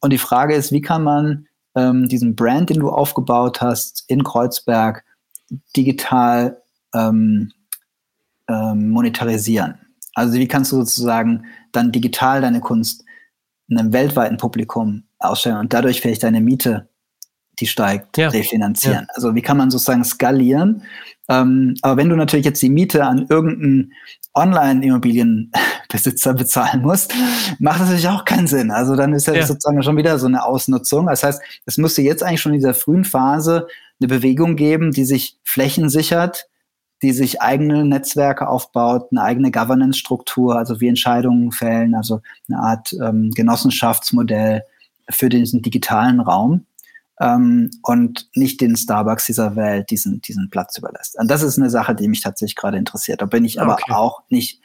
[0.00, 4.24] Und die Frage ist, wie kann man ähm, diesen Brand, den du aufgebaut hast in
[4.24, 5.04] Kreuzberg,
[5.76, 6.60] digital
[6.94, 7.52] ähm,
[8.48, 9.78] ähm, monetarisieren?
[10.14, 13.04] Also wie kannst du sozusagen dann digital deine Kunst
[13.70, 16.88] einem weltweiten Publikum ausstellen und dadurch vielleicht deine Miete
[17.60, 18.28] die steigt, ja.
[18.28, 19.06] refinanzieren.
[19.08, 19.14] Ja.
[19.14, 20.82] Also wie kann man sozusagen skalieren?
[21.28, 23.92] Ähm, aber wenn du natürlich jetzt die Miete an irgendeinen
[25.90, 27.14] Online-Immobilienbesitzer bezahlen musst,
[27.58, 28.70] macht das natürlich auch keinen Sinn.
[28.70, 31.06] Also dann ist ja, ja, sozusagen schon wieder so eine Ausnutzung.
[31.06, 33.66] Das heißt, es müsste jetzt eigentlich schon in dieser frühen Phase
[34.00, 36.46] eine Bewegung geben, die sich Flächen sichert,
[37.02, 42.92] die sich eigene Netzwerke aufbaut, eine eigene Governance-Struktur, also wie Entscheidungen fällen, also eine Art
[42.92, 44.62] ähm, Genossenschaftsmodell
[45.08, 46.66] für diesen digitalen Raum
[47.20, 51.18] ähm, und nicht den Starbucks dieser Welt diesen, diesen Platz überlässt.
[51.18, 53.22] Und das ist eine Sache, die mich tatsächlich gerade interessiert.
[53.22, 53.92] Da bin ich aber okay.
[53.92, 54.60] auch nicht,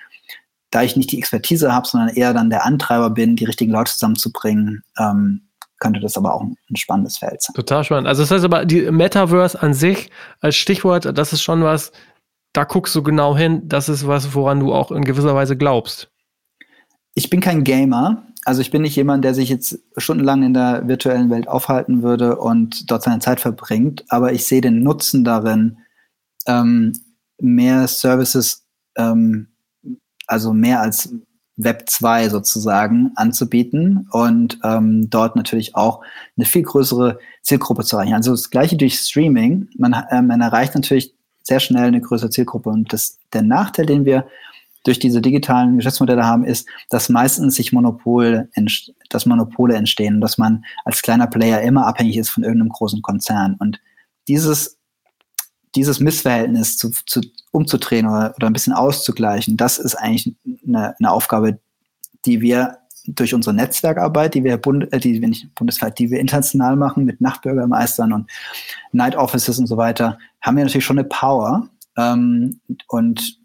[0.75, 3.93] da ich nicht die Expertise habe, sondern eher dann der Antreiber bin, die richtigen Leute
[3.93, 5.47] zusammenzubringen, ähm,
[5.79, 7.53] könnte das aber auch ein, spannendes Feld sein.
[7.53, 8.09] Total spannend.
[8.09, 10.09] Also das heißt aber, die Metaverse an sich
[10.41, 11.93] als Stichwort, das ist schon was,
[12.51, 16.09] da guckst du genau hin, das ist was, woran du auch in gewisser Weise glaubst.
[17.13, 20.89] Ich bin kein Gamer, also ich bin nicht jemand, der sich jetzt stundenlang in der
[20.89, 25.77] virtuellen Welt aufhalten würde und dort seine Zeit verbringt, aber ich sehe den Nutzen darin,
[26.47, 26.91] ähm,
[27.39, 28.65] mehr Services,
[28.97, 29.54] ähm,
[30.27, 31.13] also mehr als
[31.57, 36.01] Web 2 sozusagen anzubieten und ähm, dort natürlich auch
[36.35, 38.13] eine viel größere Zielgruppe zu erreichen.
[38.13, 39.69] Also das gleiche durch Streaming.
[39.77, 41.13] Man, äh, man erreicht natürlich
[41.43, 44.27] sehr schnell eine größere Zielgruppe und das, der Nachteil, den wir
[44.83, 48.49] durch diese digitalen Geschäftsmodelle haben, ist, dass meistens sich Monopol,
[49.09, 53.55] dass Monopole entstehen, dass man als kleiner Player immer abhängig ist von irgendeinem großen Konzern.
[53.59, 53.79] Und
[54.27, 54.77] dieses,
[55.75, 57.21] dieses Missverhältnis zu, zu,
[57.51, 61.59] umzudrehen oder, oder ein bisschen auszugleichen, das ist eigentlich eine, eine Aufgabe,
[62.25, 66.19] die wir durch unsere Netzwerkarbeit, die wir, Bund, äh, die wir nicht bundesweit, die wir
[66.19, 68.29] international machen mit Nachtbürgermeistern und
[68.91, 71.69] Night Offices und so weiter, haben wir natürlich schon eine Power.
[71.97, 73.39] Ähm, und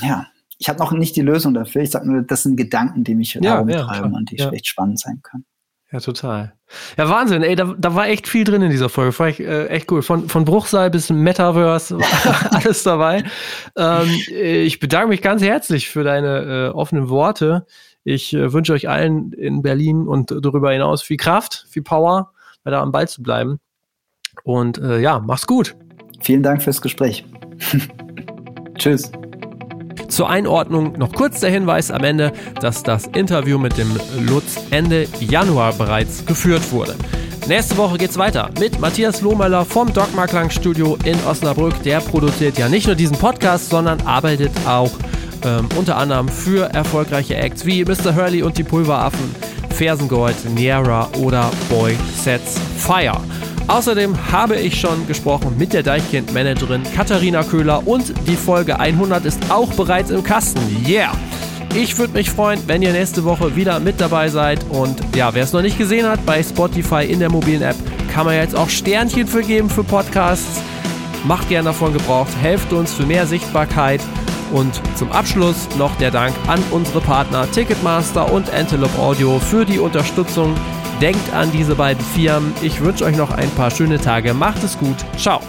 [0.00, 0.26] ja,
[0.58, 1.82] ich habe noch nicht die Lösung dafür.
[1.82, 4.50] Ich sage nur, das sind Gedanken, die mich ja, herumtreiben ja, und die ja.
[4.50, 5.44] echt spannend sein können.
[5.94, 6.52] Ja, total.
[6.98, 9.16] Ja, Wahnsinn, ey, da, da war echt viel drin in dieser Folge.
[9.16, 10.02] War ich, äh, echt cool.
[10.02, 11.98] Von, von Bruchsal bis Metaverse,
[12.50, 13.22] alles dabei.
[13.78, 17.64] Ähm, ich bedanke mich ganz herzlich für deine äh, offenen Worte.
[18.02, 22.32] Ich äh, wünsche euch allen in Berlin und darüber hinaus viel Kraft, viel Power,
[22.64, 23.60] weiter am Ball zu bleiben.
[24.42, 25.76] Und äh, ja, mach's gut.
[26.22, 27.24] Vielen Dank fürs Gespräch.
[28.78, 29.12] Tschüss.
[30.14, 35.08] Zur Einordnung noch kurz der Hinweis am Ende, dass das Interview mit dem Lutz Ende
[35.18, 36.94] Januar bereits geführt wurde.
[37.48, 41.82] Nächste Woche geht's weiter mit Matthias Lohmöller vom Dogma Klang Studio in Osnabrück.
[41.82, 44.92] Der produziert ja nicht nur diesen Podcast, sondern arbeitet auch
[45.44, 48.14] ähm, unter anderem für erfolgreiche Acts wie Mr.
[48.14, 49.34] Hurley und die Pulveraffen,
[49.70, 53.20] Fersengold, Niera oder Boy Sets Fire.
[53.66, 59.50] Außerdem habe ich schon gesprochen mit der Deichkind-Managerin Katharina Köhler und die Folge 100 ist
[59.50, 60.60] auch bereits im Kasten.
[60.86, 61.12] Yeah!
[61.74, 64.64] Ich würde mich freuen, wenn ihr nächste Woche wieder mit dabei seid.
[64.68, 67.74] Und ja, wer es noch nicht gesehen hat, bei Spotify in der mobilen App
[68.12, 70.60] kann man jetzt auch Sternchen vergeben für Podcasts.
[71.24, 74.00] Macht gerne davon Gebrauch, helft uns für mehr Sichtbarkeit.
[74.52, 79.80] Und zum Abschluss noch der Dank an unsere Partner Ticketmaster und Antelope Audio für die
[79.80, 80.54] Unterstützung
[81.00, 82.52] Denkt an diese beiden Firmen.
[82.62, 84.34] Ich wünsche euch noch ein paar schöne Tage.
[84.34, 84.96] Macht es gut.
[85.16, 85.40] Ciao.